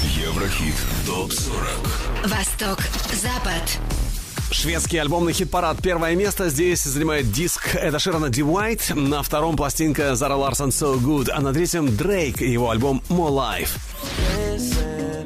Еврохит 0.05 0.75
ТОП-40 1.07 2.29
Восток, 2.29 2.79
Запад. 3.13 3.79
Шведский 4.55 4.99
альбомный 4.99 5.33
хит-парад. 5.33 5.79
Первое 5.83 6.15
место 6.15 6.49
здесь 6.49 6.85
занимает 6.85 7.33
диск 7.33 7.75
Эда 7.75 7.99
Ширана 7.99 8.31
«Ди 8.31 8.43
White». 8.43 8.95
На 8.95 9.23
втором 9.23 9.57
пластинка 9.57 10.15
Зара 10.15 10.37
Ларсон 10.37 10.69
«So 10.69 10.97
Good», 10.97 11.29
а 11.31 11.41
на 11.41 11.53
третьем 11.53 11.95
Дрейк 11.97 12.41
и 12.41 12.51
его 12.51 12.71
альбом 12.71 13.03
«More 13.09 13.31
Life». 13.31 13.71
Listen, 14.37 15.25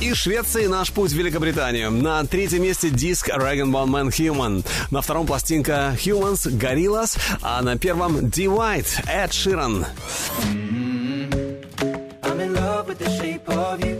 Из 0.00 0.16
Швеции 0.16 0.66
наш 0.66 0.92
путь 0.92 1.10
в 1.10 1.16
Великобританию. 1.16 1.90
На 1.90 2.24
третьем 2.24 2.62
месте 2.62 2.88
диск 2.88 3.30
Dragon 3.30 3.72
Ball 3.72 3.86
Man 3.86 4.10
Human. 4.10 4.64
На 4.92 5.02
втором 5.02 5.26
пластинка 5.26 5.96
Humans 5.98 6.56
Gorillaz, 6.56 7.18
а 7.42 7.60
на 7.62 7.76
первом 7.76 8.30
D 8.30 8.44
White 8.44 9.04
Эд 9.08 9.32
Ширан. 9.32 9.86
I'm 12.22 12.40
in 12.40 12.54
love 12.54 12.86
with 12.86 12.98
the 12.98 13.10
shape 13.10 13.44
of 13.48 13.80
you. 13.80 13.98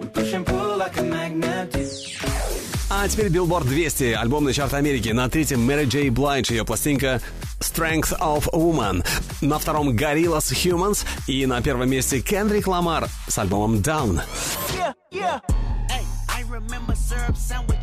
We 0.00 0.08
push 0.08 0.34
and 0.34 0.44
pull 0.44 0.76
like 0.76 0.98
a 0.98 1.02
magnet 1.02 1.72
do. 1.72 1.88
А 2.90 3.08
теперь 3.08 3.28
Billboard 3.28 3.66
200, 3.66 4.12
альбомный 4.12 4.52
чарт 4.52 4.74
Америки. 4.74 5.08
На 5.08 5.30
третьем 5.30 5.62
Мэри 5.62 5.86
Джей 5.86 6.10
Блайдж, 6.10 6.50
ее 6.52 6.66
пластинка 6.66 7.22
Strength 7.60 8.18
of 8.20 8.52
Woman. 8.52 9.06
На 9.40 9.58
втором 9.58 9.96
Gorillaz 9.96 10.52
Humans. 10.52 11.06
И 11.28 11.46
на 11.46 11.62
первом 11.62 11.88
месте 11.88 12.20
Кендрик 12.20 12.66
Ламар 12.66 13.08
с 13.26 13.38
альбомом 13.38 13.76
Down. 13.76 14.20
Yeah, 14.80 14.92
yeah. 15.10 15.40
Hey, 15.90 16.06
I 16.30 16.42
remember 16.48 16.94
syrup 16.94 17.36
grandma 17.36 17.79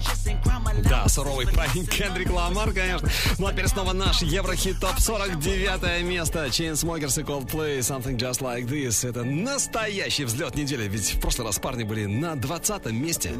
Да, 0.89 1.07
суровый 1.07 1.47
парень 1.47 1.85
Кендрик 1.85 2.31
Ламар, 2.31 2.71
конечно. 2.71 3.09
Ну 3.39 3.47
а 3.47 3.51
теперь 3.51 3.67
снова 3.67 3.93
наш 3.93 4.21
Еврохит 4.21 4.79
ТОП 4.79 4.99
49 4.99 6.03
место. 6.03 6.45
Chainsmokers 6.45 7.19
и 7.19 7.23
Coldplay 7.23 7.79
Something 7.79 8.17
Just 8.17 8.41
Like 8.41 8.67
This. 8.67 9.07
Это 9.07 9.23
настоящий 9.23 10.25
взлет 10.25 10.55
недели, 10.55 10.87
ведь 10.87 11.15
в 11.15 11.19
прошлый 11.19 11.47
раз 11.47 11.59
парни 11.59 11.83
были 11.83 12.05
на 12.05 12.35
20 12.35 12.85
месте. 12.87 13.31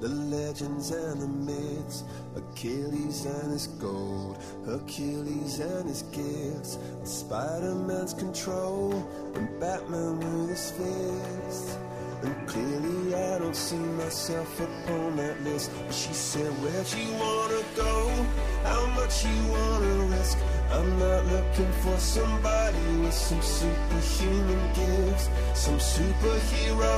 the 0.00 0.08
legends 0.08 0.90
and 0.90 1.20
the 1.20 1.26
myths, 1.26 2.04
Achilles 2.36 3.24
and 3.24 3.52
his 3.52 3.66
gold, 3.66 4.38
Achilles 4.66 5.58
and 5.58 5.88
his 5.88 6.02
gifts, 6.02 6.78
Spider-Man's 7.04 8.14
control, 8.14 8.92
and 9.34 9.48
Batman 9.58 10.20
with 10.20 10.50
his 10.50 10.70
fists. 10.72 11.76
Clearly 12.46 13.14
I 13.14 13.38
don't 13.38 13.54
see 13.54 13.76
myself 13.76 14.60
upon 14.60 15.16
that 15.16 15.42
list. 15.42 15.70
But 15.86 15.94
she 15.94 16.12
said, 16.12 16.50
Where'd 16.62 16.92
you 16.92 17.12
wanna 17.22 17.62
go? 17.74 18.26
How 18.64 18.86
much 18.98 19.24
you 19.24 19.38
wanna 19.48 19.94
risk? 20.16 20.38
I'm 20.70 20.98
not 20.98 21.24
looking 21.26 21.72
for 21.82 21.96
somebody 21.98 22.84
with 23.02 23.14
some 23.14 23.40
superhuman 23.40 24.72
gifts, 24.74 25.28
some 25.54 25.78
superhero, 25.78 26.92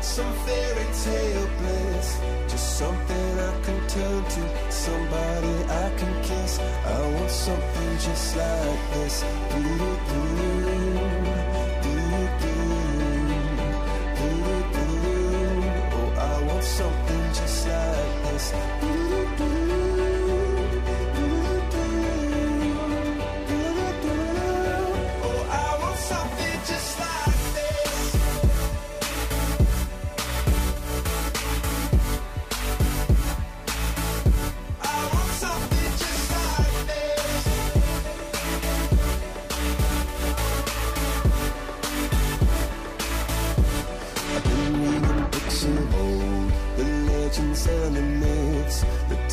some 0.00 0.32
fairy 0.44 0.86
tale 1.04 1.48
bliss. 1.58 2.20
Just 2.48 2.78
something 2.78 3.38
I 3.38 3.60
can 3.62 3.88
turn 3.88 4.24
to, 4.34 4.70
somebody 4.70 5.54
I 5.84 5.92
can 5.98 6.22
kiss. 6.22 6.58
I 6.60 7.00
want 7.14 7.30
something 7.30 7.98
just 7.98 8.36
like 8.36 8.92
this. 8.94 9.24
place. 18.38 19.05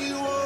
you 0.00 0.14
want. 0.14 0.41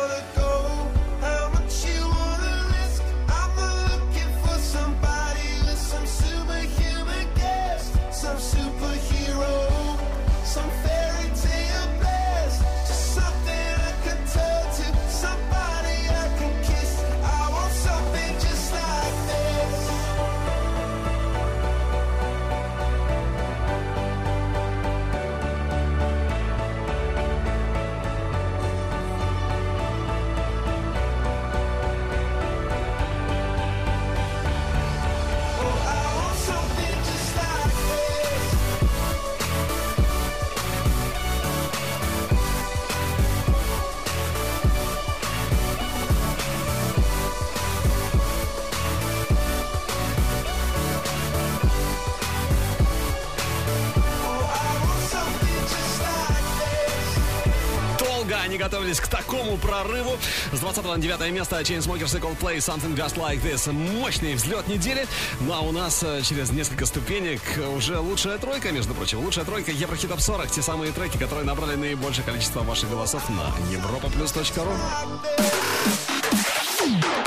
Прорыву. 59.58 60.16
С 60.52 60.58
20 60.60 60.84
на 60.84 60.98
9 60.98 61.32
место 61.32 61.60
Chainsmokers 61.60 62.16
и 62.16 62.20
Coldplay 62.20 62.56
Something 62.58 62.96
Just 62.96 63.16
Like 63.16 63.42
This. 63.42 63.70
Мощный 63.72 64.34
взлет 64.34 64.68
недели. 64.68 65.06
Ну 65.40 65.52
а 65.52 65.60
у 65.60 65.72
нас 65.72 66.02
э, 66.02 66.22
через 66.22 66.50
несколько 66.50 66.86
ступенек 66.86 67.40
уже 67.76 67.98
лучшая 67.98 68.38
тройка, 68.38 68.72
между 68.72 68.94
прочим. 68.94 69.20
Лучшая 69.20 69.44
тройка 69.44 69.70
Еврохит 69.70 70.10
Топ 70.10 70.20
40. 70.20 70.50
Те 70.50 70.62
самые 70.62 70.92
треки, 70.92 71.16
которые 71.16 71.44
набрали 71.44 71.76
наибольшее 71.76 72.24
количество 72.24 72.60
ваших 72.60 72.90
голосов 72.90 73.28
на 73.30 73.52
europaplus.ru. 73.74 74.76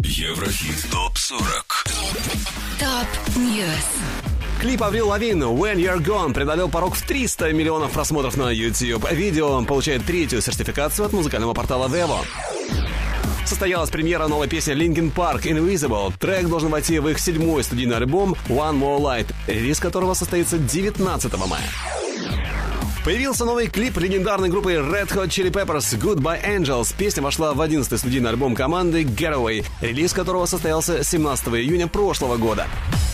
Еврохит 0.04 0.90
ТОП-40 0.92 1.64
Top 2.80 3.38
News. 3.38 4.19
Клип 4.60 4.84
Аврил 4.84 5.08
Лавин 5.08 5.42
«When 5.42 5.78
You're 5.78 6.04
Gone» 6.04 6.34
преодолел 6.34 6.68
порог 6.68 6.94
в 6.94 7.02
300 7.08 7.54
миллионов 7.54 7.92
просмотров 7.92 8.36
на 8.36 8.52
YouTube. 8.52 9.10
Видео 9.10 9.64
получает 9.64 10.06
третью 10.06 10.42
сертификацию 10.42 11.06
от 11.06 11.14
музыкального 11.14 11.54
портала 11.54 11.88
Vevo. 11.88 12.18
Состоялась 13.46 13.90
премьера 13.90 14.28
новой 14.28 14.50
песни 14.50 14.76
Linkin 14.76 15.14
Park 15.14 15.44
Invisible. 15.44 16.12
Трек 16.20 16.48
должен 16.50 16.70
войти 16.70 17.00
в 17.00 17.08
их 17.08 17.20
седьмой 17.20 17.64
студийный 17.64 17.96
альбом 17.96 18.36
One 18.50 18.78
More 18.78 19.00
Light, 19.00 19.34
релиз 19.48 19.80
которого 19.80 20.14
состоится 20.14 20.58
19 20.58 21.38
мая. 21.48 21.64
Появился 23.06 23.46
новый 23.46 23.68
клип 23.68 23.98
легендарной 23.98 24.50
группы 24.50 24.74
Red 24.74 25.08
Hot 25.16 25.30
Chili 25.30 25.52
Peppers 25.52 25.98
Goodbye 25.98 26.46
Angels. 26.46 26.94
Песня 26.98 27.24
вошла 27.24 27.54
в 27.54 27.62
11-й 27.62 27.98
студийный 27.98 28.32
альбом 28.32 28.56
команды 28.56 29.04
Getaway, 29.04 29.66
релиз 29.80 30.12
которого 30.12 30.46
состоялся 30.48 31.02
17 31.02 31.48
июня 31.48 31.88
прошлого 31.88 32.36
года. 32.36 32.68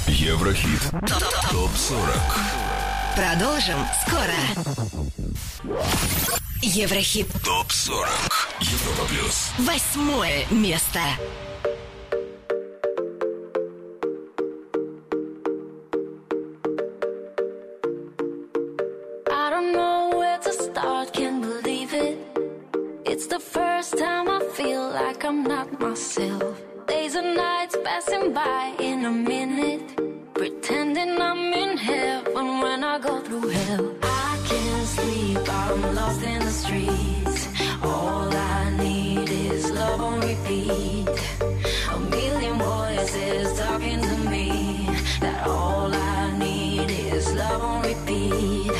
Еврохит 0.07 0.82
ТОП-40 0.91 1.95
Продолжим 3.15 3.77
скоро. 4.06 4.34
Еврохит. 6.61 7.27
ТОП-40 7.44 8.07
Европа 8.61 9.06
Плюс 9.07 9.52
Восьмое 9.57 10.45
место. 10.52 10.99
I 19.32 19.49
don't 19.49 19.73
know 19.73 20.11
where 20.18 20.38
to 20.40 20.53
start, 20.53 21.14
can't 21.14 21.41
believe 21.41 21.94
it. 21.94 22.18
It's 23.06 23.27
the 23.27 23.40
first 23.40 23.98
time 23.98 24.30
I 24.30 24.40
feel 24.53 24.90
like 24.91 25.23
I'm 25.26 25.44
not 25.44 25.80
myself. 25.80 26.61
Days 26.88 27.15
and 27.15 27.36
nights 27.36 27.76
passing 27.84 28.34
by 28.34 28.73
in 28.80 29.06
a 29.06 29.11
minute. 29.11 29.74
I 32.95 32.97
go 32.97 33.19
through 33.19 33.49
hell. 33.49 33.93
I 34.03 34.39
can't 34.47 34.88
sleep, 34.88 35.39
I'm 35.49 35.95
lost 35.95 36.23
in 36.23 36.39
the 36.39 36.49
streets. 36.49 37.49
All 37.84 38.34
I 38.34 38.69
need 38.77 39.30
is 39.30 39.69
love 39.69 39.99
on 39.99 40.22
repeat. 40.22 41.09
A 41.91 41.99
million 41.99 42.57
voices 42.57 43.59
talking 43.59 43.99
to 44.01 44.17
me. 44.30 44.88
That 45.19 45.45
all 45.45 45.93
I 45.93 46.38
need 46.38 46.89
is 46.89 47.34
love 47.34 47.61
on 47.61 47.81
repeat. 47.81 48.72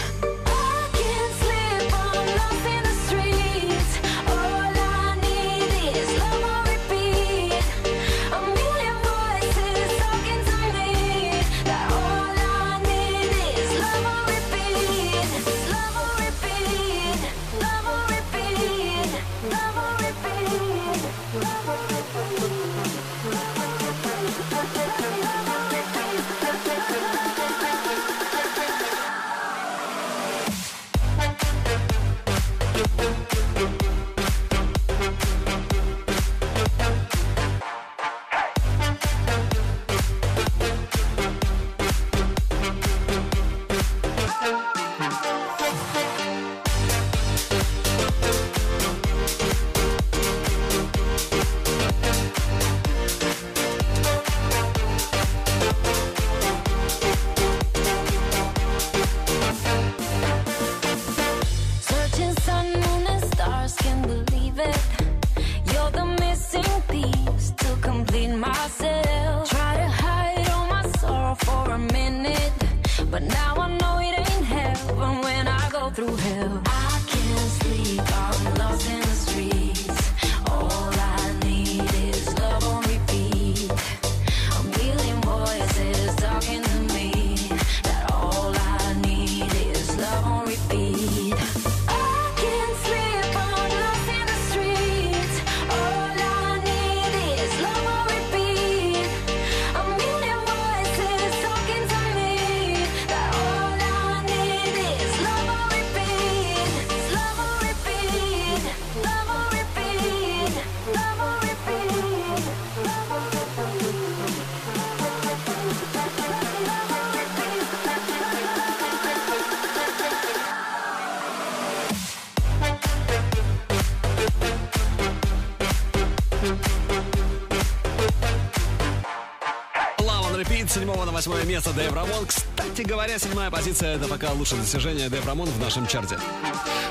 На 131.56 131.62
8 131.62 131.68
место 131.68 131.74
Dave 131.74 131.94
Ramone. 131.94 132.26
Кстати 132.26 132.82
говоря, 132.82 133.18
седьмая 133.18 133.50
позиция 133.50 133.96
это 133.96 134.08
пока 134.08 134.32
лучшее 134.32 134.60
достижение 134.62 135.10
Dave 135.10 135.26
Ramone 135.26 135.48
в 135.48 135.60
нашем 135.60 135.88
чарте. 135.88 136.18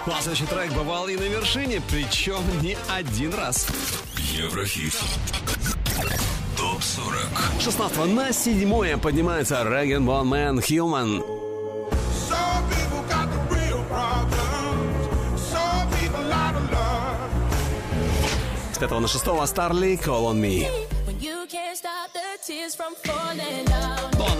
Ну 0.07 0.13
а 0.17 0.21
следующий 0.23 0.47
трек 0.47 0.73
бывал 0.73 1.07
и 1.09 1.17
на 1.17 1.25
вершине, 1.25 1.83
причем 1.91 2.41
не 2.63 2.77
один 2.89 3.35
раз. 3.35 3.67
Еврохит 4.17 4.95
ТОП-40 6.57 7.63
16 7.63 8.07
на 8.07 8.33
седьмое 8.33 8.97
поднимается 8.97 9.63
Rag'n'Bone 9.65 10.29
Man 10.29 10.59
Human. 10.61 11.23
С 18.73 18.79
5 18.79 18.91
на 18.91 19.09
6 19.09 19.25
Starley 19.25 20.03
Call 20.03 20.33
on 20.33 20.41
Me. 20.41 20.84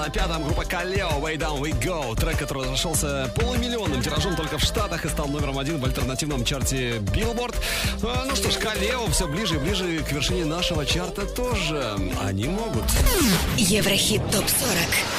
На 0.05 0.11
пятом 0.11 0.45
группа 0.45 0.65
Калео 0.65 1.19
Way 1.19 1.39
Down 1.39 1.61
We 1.61 1.73
Go. 1.81 2.15
Трек, 2.15 2.39
который 2.39 2.65
разошелся 2.65 3.31
полумиллионным 3.37 4.03
тиражом 4.03 4.37
только 4.37 4.59
в 4.59 4.63
Штатах 4.63 5.07
и 5.07 5.09
стал 5.09 5.29
номером 5.29 5.59
один 5.59 5.79
в 5.79 5.85
альтернативном 5.85 6.45
чарте 6.45 6.99
Billboard. 6.99 7.55
А, 8.03 8.27
Ну 8.27 8.37
что 8.37 8.51
ж, 8.51 8.57
Калео 8.57 9.07
все 9.07 9.27
ближе 9.27 9.55
и 9.55 9.59
ближе 9.59 10.03
к 10.03 10.13
вершине 10.13 10.45
нашего 10.45 10.85
чарта 10.85 11.25
тоже. 11.25 11.97
Они 12.23 12.45
могут. 12.45 12.85
Еврохит 13.57 14.21
ТОП 14.31 14.45
40. 14.47 15.14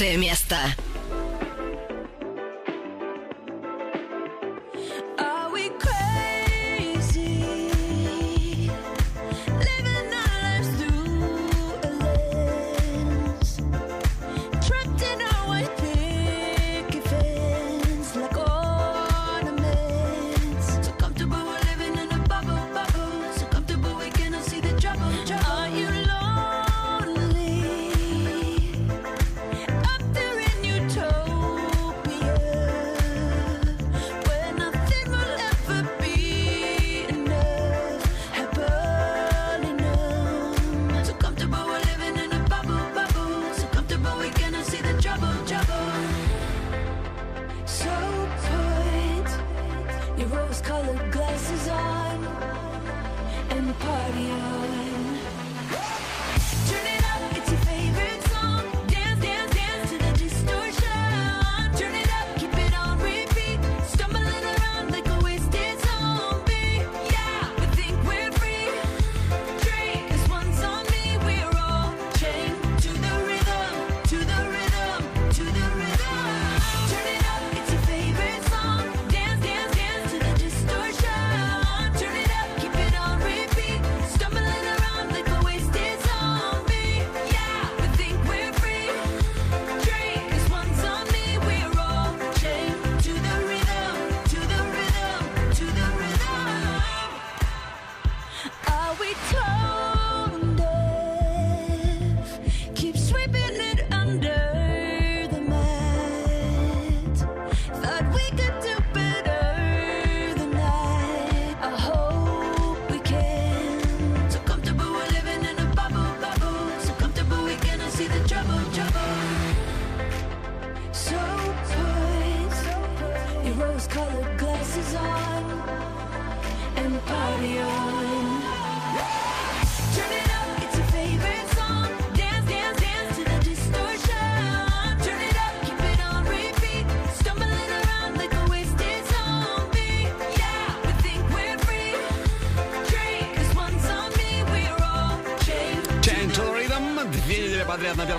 Четвертое 0.00 0.16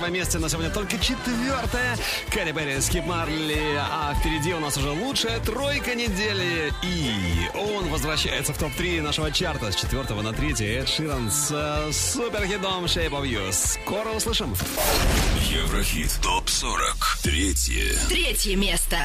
первом 0.01 0.13
месте, 0.15 0.39
на 0.39 0.49
сегодня 0.49 0.71
только 0.71 0.97
четвертое. 0.97 1.97
Кэрри 2.31 2.51
Берри, 2.51 2.81
Скип 2.81 3.05
Марли, 3.05 3.77
а 3.77 4.15
впереди 4.19 4.53
у 4.53 4.59
нас 4.59 4.75
уже 4.77 4.89
лучшая 4.89 5.39
тройка 5.39 5.93
недели. 5.93 6.73
И 6.81 7.49
он 7.53 7.87
возвращается 7.89 8.53
в 8.53 8.57
топ-3 8.57 9.01
нашего 9.01 9.31
чарта 9.31 9.71
с 9.71 9.75
четвертого 9.75 10.21
на 10.21 10.33
третий. 10.33 10.65
Эд 10.65 10.89
Ширан 10.89 11.29
с 11.29 11.51
э, 11.51 11.91
суперхитом 11.91 12.85
Shape 12.85 13.11
of 13.11 13.29
You. 13.29 13.51
Скоро 13.51 14.09
услышим. 14.09 14.55
Еврохит 15.49 16.19
ТОП-40. 16.23 17.21
Третье. 17.23 17.95
Третье 18.09 18.55
место. 18.55 18.97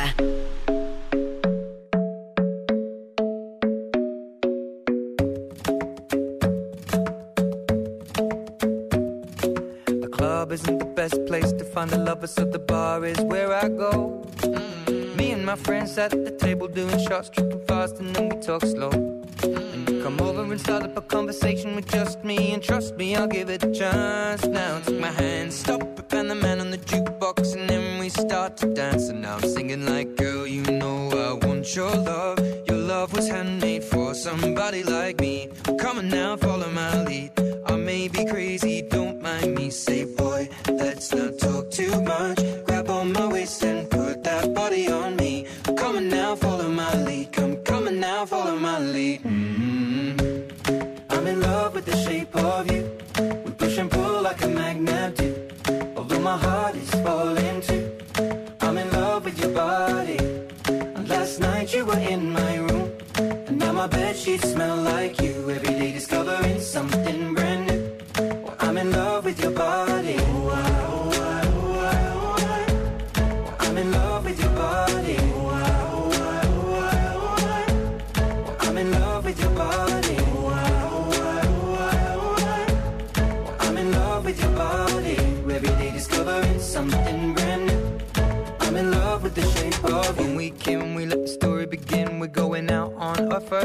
Start 28.47 28.57
to 28.59 28.75
dance. 28.75 29.09
And 29.09 29.23
now 29.23 29.37
I'm 29.37 29.49
singing 29.49 29.87
like, 29.87 30.17
girl, 30.17 30.47
you 30.47 30.63
know 30.63 31.11
I 31.11 31.47
want 31.47 31.75
your 31.75 31.91
love. 31.91 32.39
Your 32.69 32.77
love 32.77 33.13
was 33.13 33.29
handmade 33.29 33.85
for 33.85 34.15
somebody 34.15 34.83
like 34.85 35.21
me. 35.21 35.51
Come 35.81 35.99
on 35.99 36.09
now, 36.09 36.37
follow 36.37 36.71
my 36.71 37.03
lead. 37.05 37.33
I 37.67 37.77
may 37.77 38.09
be 38.09 38.25
crazy, 38.27 38.83
don't 38.83 39.21
mind 39.21 39.55
me. 39.55 39.71
Say, 39.71 40.05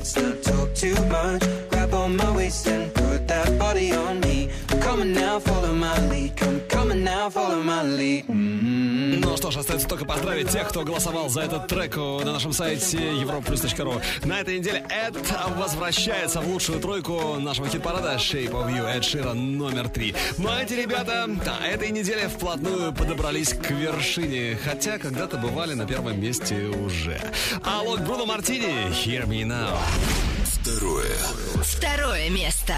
let's 0.00 0.16
not 0.16 0.42
talk 0.42 0.74
too 0.74 0.94
much. 1.06 1.42
Grab 1.68 1.92
on 1.92 2.16
my 2.16 2.30
waist 2.34 2.66
and 2.66 2.92
put 2.94 3.28
that 3.28 3.58
body 3.58 3.92
on 3.92 4.20
me. 4.20 4.29
Ну 8.28 9.36
что 9.36 9.50
ж, 9.50 9.56
остается 9.58 9.88
только 9.88 10.04
поздравить 10.04 10.50
тех, 10.50 10.68
кто 10.68 10.82
голосовал 10.82 11.28
за 11.28 11.42
этот 11.42 11.66
трек 11.68 11.96
на 11.96 12.32
нашем 12.32 12.52
сайте 12.52 12.98
europlus.ru. 12.98 14.02
На 14.24 14.40
этой 14.40 14.58
неделе 14.58 14.84
Эд 14.88 15.16
возвращается 15.56 16.40
в 16.40 16.48
лучшую 16.48 16.80
тройку 16.80 17.36
нашего 17.38 17.68
хит-парада 17.68 18.14
Shape 18.14 18.50
of 18.50 18.74
You, 18.74 18.86
Эд 18.86 19.04
Ширан 19.04 19.56
номер 19.56 19.88
три. 19.88 20.14
Ну 20.38 20.48
а 20.48 20.62
эти 20.62 20.74
ребята 20.74 21.26
на 21.26 21.66
этой 21.66 21.90
неделе 21.90 22.28
вплотную 22.28 22.92
подобрались 22.92 23.54
к 23.54 23.70
вершине, 23.70 24.58
хотя 24.64 24.98
когда-то 24.98 25.36
бывали 25.36 25.74
на 25.74 25.86
первом 25.86 26.20
месте 26.20 26.66
уже. 26.66 27.20
Алок 27.62 28.00
Бруно 28.00 28.26
Мартини, 28.26 28.88
Hear 28.90 29.26
Me 29.26 29.44
Now. 29.44 29.76
Второе. 30.44 31.16
Второе 31.62 32.30
место. 32.30 32.74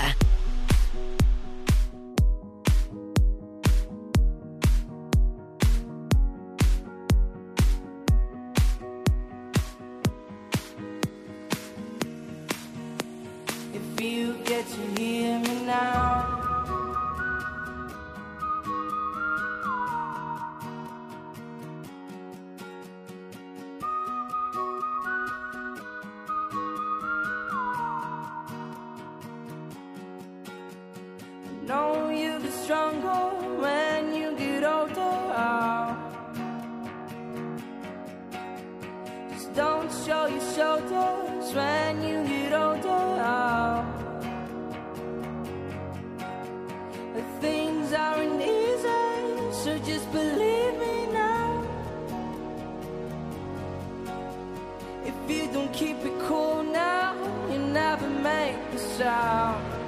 out. 59.07 59.82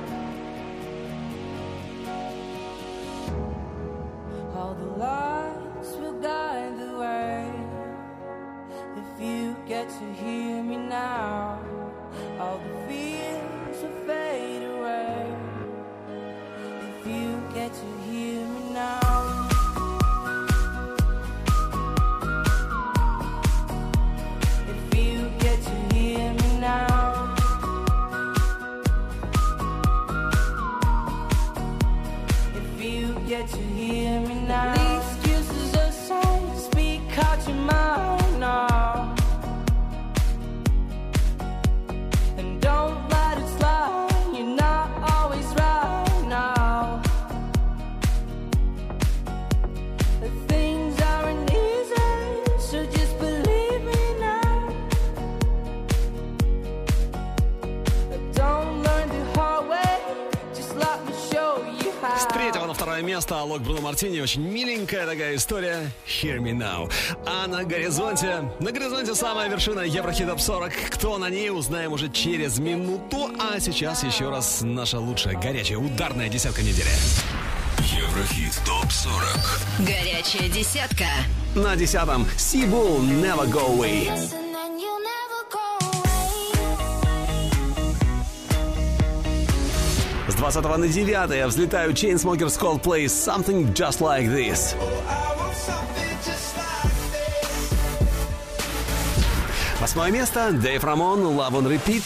Алок 63.44 63.60
Бруно 63.60 63.82
Мартини. 63.82 64.20
Очень 64.20 64.40
миленькая 64.40 65.04
такая 65.04 65.36
история. 65.36 65.90
Hear 66.06 66.38
me 66.38 66.52
now. 66.52 66.90
А 67.26 67.46
на 67.46 67.62
горизонте... 67.62 68.50
На 68.58 68.72
горизонте 68.72 69.14
самая 69.14 69.50
вершина 69.50 69.80
Еврохит 69.80 70.28
Топ 70.28 70.40
40. 70.40 70.72
Кто 70.88 71.18
на 71.18 71.28
ней, 71.28 71.50
узнаем 71.50 71.92
уже 71.92 72.08
через 72.08 72.58
минуту. 72.58 73.30
А 73.38 73.60
сейчас 73.60 74.02
еще 74.02 74.30
раз 74.30 74.62
наша 74.62 74.98
лучшая 74.98 75.38
горячая 75.38 75.76
ударная 75.76 76.30
десятка 76.30 76.62
недели. 76.62 76.88
Еврохит 77.80 78.58
ТОП-40 78.64 79.84
Горячая 79.86 80.48
десятка. 80.48 81.04
На 81.54 81.76
десятом 81.76 82.26
Сибул 82.38 83.02
Never 83.02 83.46
Go 83.52 83.76
Away. 83.76 84.43
20 90.54 90.78
на 90.78 90.86
9 90.86 91.46
взлетают 91.46 91.96
Chainsmokers 91.96 92.60
Coldplay 92.60 93.06
Something 93.06 93.74
Just 93.74 93.98
Like 93.98 94.28
This. 94.28 94.76
Восьмое 99.80 100.12
место 100.12 100.52
Dave 100.52 100.84
Ramone 100.84 101.22
Love 101.22 101.54
on 101.54 101.66
Repeat. 101.66 102.04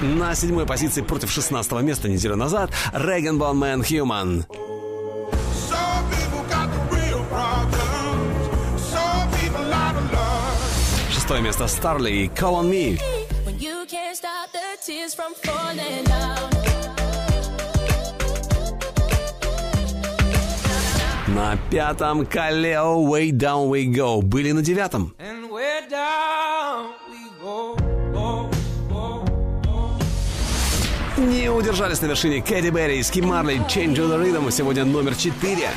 На 0.00 0.34
седьмой 0.34 0.64
позиции 0.64 1.02
против 1.02 1.30
16 1.30 1.70
места 1.82 2.08
неделю 2.08 2.36
назад 2.36 2.70
Rag'n'Bone 2.94 3.58
Man 3.58 3.82
Human. 3.82 4.46
Шестое 11.12 11.42
место 11.42 11.64
Starley 11.64 12.32
Call 12.34 12.62
on 12.62 12.70
Me. 12.70 13.15
From 15.16 15.32
falling 15.42 16.04
down. 16.04 16.50
На 21.28 21.56
пятом 21.70 22.26
Калео 22.26 23.02
Way 23.08 23.30
Down 23.32 23.70
We 23.70 23.86
Go. 23.86 24.22
Были 24.22 24.52
на 24.52 24.62
девятом. 24.62 25.14
And 25.18 25.50
we're 25.50 25.88
down 25.90 26.92
we 27.10 27.30
go. 27.42 27.76
Не 31.16 31.48
удержались 31.48 32.02
на 32.02 32.06
вершине 32.06 32.42
Кэти 32.42 32.68
Берри, 32.68 33.02
Ски 33.02 33.22
Марли, 33.22 33.56
Change 33.66 33.96
the 33.96 34.18
Rhythm. 34.18 34.50
Сегодня 34.50 34.84
номер 34.84 35.14
четыре. 35.14 35.70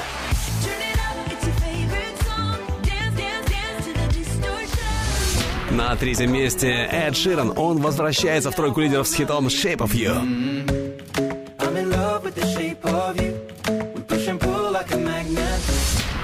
На 5.80 5.96
третьем 5.96 6.34
месте 6.34 6.90
Эд 6.92 7.16
Ширан. 7.16 7.54
Он 7.56 7.78
возвращается 7.78 8.52
в 8.52 8.56
тройку 8.56 8.82
лидеров 8.82 9.08
с 9.08 9.14
хитом 9.16 9.48
Shape 9.48 9.78
of 9.78 9.92
You. 9.92 10.14
I'm 11.58 11.78
in 11.78 11.90
love 11.90 12.26
with 12.26 12.36
the 12.36 12.46
shape 12.54 12.84
of 12.84 13.16
you. 13.16 13.34
We 13.96 14.02
push 14.02 14.28
and 14.28 14.38
pull 14.42 14.74
like 14.74 14.94
a 14.94 14.98
magnet. 14.98 15.62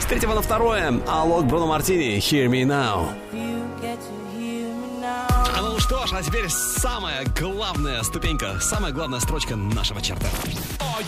С 0.01 0.05
третьего 0.05 0.33
на 0.33 0.41
второе 0.41 1.01
Алок 1.07 1.45
Бруно 1.45 1.67
Мартини 1.67 2.17
Hear 2.17 2.47
Me 2.47 2.65
Now. 2.65 3.07
А 5.57 5.61
ну 5.61 5.79
что 5.79 6.05
ж, 6.05 6.11
а 6.11 6.21
теперь 6.21 6.49
самая 6.49 7.23
главная 7.39 8.03
ступенька, 8.03 8.59
самая 8.59 8.91
главная 8.91 9.21
строчка 9.21 9.55
нашего 9.55 10.01
чарта. 10.01 10.27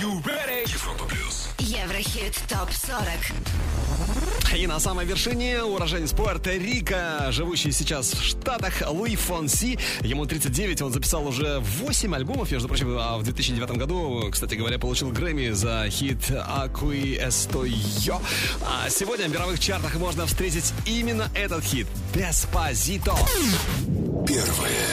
Европа 0.01 1.03
Плюс. 1.03 1.46
Еврохит 1.59 2.35
ТОП 2.47 2.71
40. 2.71 4.57
И 4.57 4.67
на 4.67 4.79
самой 4.79 5.05
вершине 5.05 5.63
уроженец 5.63 6.13
Пуэрто-Рико, 6.13 7.31
живущий 7.31 7.71
сейчас 7.71 8.13
в 8.13 8.23
Штатах, 8.23 8.81
Луи 8.87 9.15
Фонси. 9.15 9.77
Ему 10.01 10.25
39, 10.25 10.81
он 10.81 10.93
записал 10.93 11.27
уже 11.27 11.59
8 11.59 12.15
альбомов, 12.15 12.51
между 12.51 12.67
прочим, 12.67 12.95
а 12.99 13.17
в 13.17 13.23
2009 13.23 13.71
году, 13.71 14.29
кстати 14.31 14.55
говоря, 14.55 14.79
получил 14.79 15.11
Грэмми 15.11 15.49
за 15.49 15.87
хит 15.89 16.31
«Акуи 16.31 17.17
Эстой 17.17 17.71
Йо». 17.71 18.21
А 18.65 18.89
сегодня 18.89 19.27
в 19.27 19.31
мировых 19.31 19.59
чартах 19.59 19.95
можно 19.95 20.25
встретить 20.25 20.73
именно 20.85 21.29
этот 21.35 21.63
хит 21.63 21.87
«Деспозито». 22.13 23.15
Первое. 24.27 24.87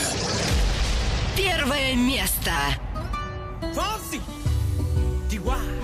Первое 1.37 1.95
место. 1.95 2.53
Fonsi. 3.75 4.21
Oh, 5.47 5.84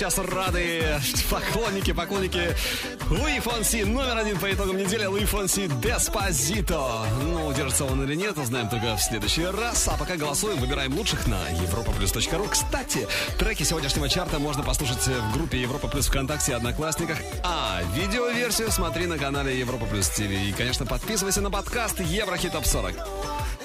сейчас 0.00 0.16
рады 0.16 0.98
поклонники, 1.30 1.92
поклонники 1.92 2.56
Луи 3.10 3.38
Фонси. 3.38 3.82
Номер 3.82 4.16
один 4.16 4.38
по 4.38 4.50
итогам 4.50 4.78
недели 4.78 5.04
Луи 5.04 5.26
Фонси 5.26 5.66
Деспозито. 5.82 7.04
Ну, 7.22 7.48
удержится 7.48 7.84
он 7.84 8.02
или 8.04 8.14
нет, 8.14 8.38
узнаем 8.38 8.70
только 8.70 8.96
в 8.96 9.02
следующий 9.02 9.44
раз. 9.44 9.86
А 9.88 9.98
пока 9.98 10.16
голосуем, 10.16 10.58
выбираем 10.58 10.94
лучших 10.96 11.26
на 11.26 11.50
europaplus.ru. 11.50 12.48
Кстати, 12.48 13.06
треки 13.38 13.62
сегодняшнего 13.62 14.08
чарта 14.08 14.38
можно 14.38 14.62
послушать 14.62 15.06
в 15.06 15.34
группе 15.34 15.60
Европа 15.60 15.86
Плюс 15.86 16.06
ВКонтакте 16.06 16.52
и 16.52 16.54
Одноклассниках. 16.54 17.18
А 17.44 17.82
видеоверсию 17.94 18.70
смотри 18.70 19.04
на 19.04 19.18
канале 19.18 19.58
Европа 19.58 19.84
Плюс 19.84 20.08
ТВ. 20.08 20.20
И, 20.22 20.54
конечно, 20.56 20.86
подписывайся 20.86 21.42
на 21.42 21.50
подкаст 21.50 22.00
Еврохит 22.00 22.52
Топ 22.52 22.64
40. 22.64 22.94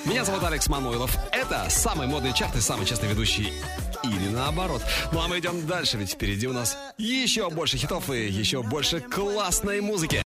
Меня 0.04 0.26
зовут 0.26 0.44
Алекс 0.44 0.68
Мануилов. 0.68 1.16
Это 1.32 1.70
самый 1.70 2.08
модный 2.08 2.34
чарт 2.34 2.58
и 2.58 2.60
самый 2.60 2.86
честный 2.86 3.08
ведущий 3.08 3.54
или 4.06 4.30
наоборот. 4.30 4.82
Ну 5.12 5.22
а 5.22 5.28
мы 5.28 5.40
идем 5.40 5.66
дальше, 5.68 5.98
ведь 5.98 6.12
впереди 6.12 6.48
у 6.48 6.54
нас 6.54 6.78
еще 6.98 7.50
больше 7.50 7.78
хитов 7.78 8.10
и 8.10 8.28
еще 8.28 8.64
больше 8.64 9.00
классной 9.00 9.82
музыки. 9.82 10.24